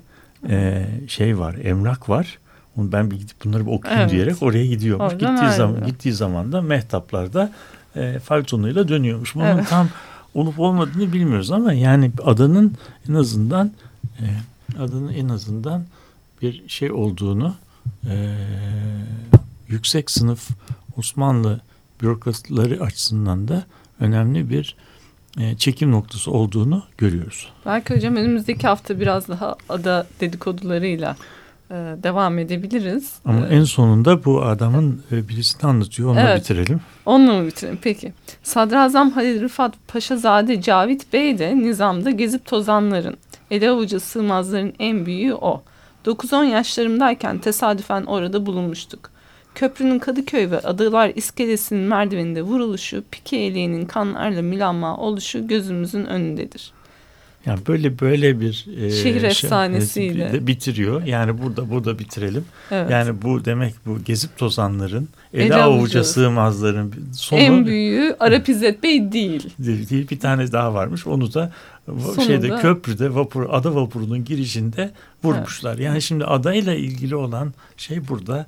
e, 0.49 0.87
şey 1.07 1.39
var, 1.39 1.55
emlak 1.63 2.09
var. 2.09 2.37
Onu 2.77 2.91
ben 2.91 3.11
bir 3.11 3.15
gidip 3.19 3.43
bunları 3.45 3.65
bir 3.65 3.71
okuyayım 3.71 4.01
Evet. 4.01 4.11
diyerek 4.11 4.43
oraya 4.43 4.65
gidiyormuş. 4.65 5.13
Oradan 5.13 5.35
gittiği 5.35 5.55
zaman 5.57 5.73
ayrılıyor. 5.73 5.87
gittiği 5.87 6.13
zaman 6.13 6.51
da 6.51 6.61
mehtaplarda 6.61 7.51
e, 7.95 8.19
faytonuyla 8.19 8.87
dönüyormuş. 8.87 9.35
Bunun 9.35 9.45
Evet. 9.45 9.69
tam 9.69 9.89
olup 10.33 10.59
olmadığını 10.59 11.13
bilmiyoruz 11.13 11.51
ama 11.51 11.73
yani 11.73 12.11
adanın 12.23 12.75
en 13.09 13.13
azından 13.13 13.71
e, 14.19 14.25
adanın 14.79 15.13
en 15.13 15.29
azından 15.29 15.85
bir 16.41 16.63
şey 16.67 16.91
olduğunu 16.91 17.55
e, 18.09 18.35
yüksek 19.67 20.11
sınıf 20.11 20.49
Osmanlı 20.97 21.59
bürokratları 22.01 22.81
açısından 22.83 23.47
da 23.47 23.63
önemli 23.99 24.49
bir 24.49 24.75
e, 25.39 25.57
çekim 25.57 25.91
noktası 25.91 26.31
olduğunu 26.31 26.83
görüyoruz. 26.97 27.49
Belki 27.65 27.95
hocam 27.95 28.15
önümüzdeki 28.15 28.67
hafta 28.67 28.99
biraz 28.99 29.27
daha 29.27 29.55
ada 29.69 30.07
dedikodularıyla 30.19 31.15
e, 31.71 31.73
devam 32.03 32.39
edebiliriz. 32.39 33.13
Ama 33.25 33.47
E, 33.47 33.55
en 33.55 33.63
sonunda 33.63 34.25
bu 34.25 34.43
adamın 34.43 35.03
birisini 35.11 35.69
anlatıyor. 35.69 36.09
Onu 36.11 36.19
Evet. 36.19 36.39
bitirelim. 36.39 36.81
Mı 37.05 37.45
bitirelim? 37.47 37.79
Peki. 37.81 38.13
Sadrazam 38.43 39.11
Halil 39.11 39.41
Rıfat 39.41 39.73
Paşazade 39.87 40.61
Cavit 40.61 41.13
Bey 41.13 41.37
de 41.39 41.57
nizamda 41.57 42.11
gezip 42.11 42.45
tozanların, 42.45 43.17
ele 43.51 43.69
avuca 43.69 43.99
sığmazların 43.99 44.73
en 44.79 45.05
büyüğü 45.05 45.33
o. 45.33 45.63
9-10 46.05 46.43
yaşlarımdayken 46.45 47.37
tesadüfen 47.37 48.03
orada 48.03 48.45
bulunmuştuk. 48.45 49.11
Köprünün 49.55 49.99
Kadıköy 49.99 50.51
ve 50.51 50.59
Adalar 50.59 51.11
iskelesinin 51.15 51.81
merdiveninde 51.81 52.41
vuruluşu, 52.41 53.03
pike 53.11 53.37
eleğinin 53.37 53.85
kanlarla 53.85 54.41
milanma 54.41 54.97
oluşu 54.97 55.47
gözümüzün 55.47 56.05
önündedir. 56.05 56.71
Yani 57.45 57.59
böyle 57.67 57.99
böyle 57.99 58.39
bir 58.39 58.65
e, 58.77 58.91
Şehir 58.91 59.23
efsanesiyle. 59.23 60.33
de 60.33 60.47
bitiriyor. 60.47 61.03
Yani 61.03 61.41
burada 61.41 61.69
burada 61.69 61.99
bitirelim. 61.99 62.45
Evet. 62.71 62.91
Yani 62.91 63.21
bu 63.21 63.45
demek 63.45 63.73
bu 63.85 64.03
gezip 64.03 64.37
tozanların, 64.37 65.09
ele, 65.33 65.43
Ele 65.43 65.55
avuca 65.55 66.03
sığmazların 66.03 66.93
sonu 67.13 67.39
en 67.39 67.65
büyüğü 67.65 68.15
Arap 68.19 68.49
İzzet 68.49 68.83
Bey 68.83 69.11
değil. 69.11 69.49
değil, 69.59 69.89
değil. 69.89 70.09
Bir 70.09 70.19
tane 70.19 70.51
daha 70.51 70.73
varmış. 70.73 71.07
Onu 71.07 71.33
da 71.33 71.51
Sonunda- 71.87 72.21
şeyde 72.21 72.55
köprüde 72.55 73.15
vapur 73.15 73.47
ada 73.49 73.75
vapurunun 73.75 74.25
girişinde 74.25 74.91
vurmuşlar. 75.23 75.77
Yani 75.77 76.01
şimdi 76.01 76.25
adayla 76.25 76.73
ilgili 76.73 77.15
olan 77.15 77.53
şey 77.77 78.07
burada 78.07 78.45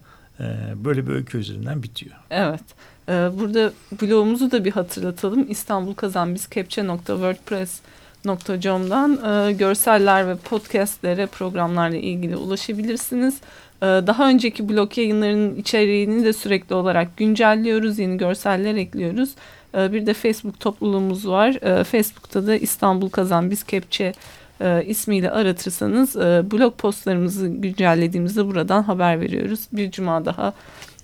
böyle 0.76 1.08
bir 1.08 1.12
öykü 1.12 1.38
üzerinden 1.38 1.84
bitiyor. 1.84 2.16
Evet. 2.30 2.64
Ee, 3.10 3.30
burada 3.40 3.72
blogumuzu 4.02 4.52
da 4.52 4.66
bir 4.66 4.72
hatırlatalım. 4.72 5.46
İstanbul 5.50 5.94
Kazan 5.94 6.36
biz 6.36 6.48
kepçe.wordpress.com'dan 6.48 9.12
e, 9.12 9.54
görseller 9.54 10.28
ve 10.28 10.36
podcastlere, 10.36 11.26
programlarla 11.26 11.98
ilgili 11.98 12.36
ulaşabilirsiniz. 12.36 13.38
Ee, 13.82 13.86
daha 13.86 14.30
önceki 14.30 14.70
blog 14.70 14.98
yayınlarının 14.98 15.56
içeriğini 15.56 16.24
de 16.24 16.34
sürekli 16.34 16.76
olarak 16.76 17.18
güncelliyoruz. 17.18 18.00
Yeni 18.00 18.18
görseller 18.18 18.76
ekliyoruz. 18.76 19.30
Ee, 19.76 19.94
bir 19.94 20.06
de 20.06 20.14
Facebook 20.14 20.60
topluluğumuz 20.60 21.28
var. 21.28 21.58
Ee, 21.62 21.84
Facebook'ta 21.84 22.48
da 22.48 22.56
İstanbul 22.56 23.10
Kazan 23.10 23.52
biz 23.52 23.64
kepçe 23.64 24.14
e, 24.62 24.86
ismiyle 24.86 25.32
aratırsanız 25.32 26.16
e, 26.16 26.52
blog 26.52 26.78
postlarımızı 26.78 27.48
güncellediğimizde 27.48 28.46
buradan 28.46 28.84
haber 28.84 29.22
veriyoruz. 29.22 29.68
Bir 29.74 29.92
cuma 29.92 30.26
daha 30.26 30.54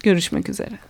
görüşmek 0.04 0.50
üzere. 0.50 0.89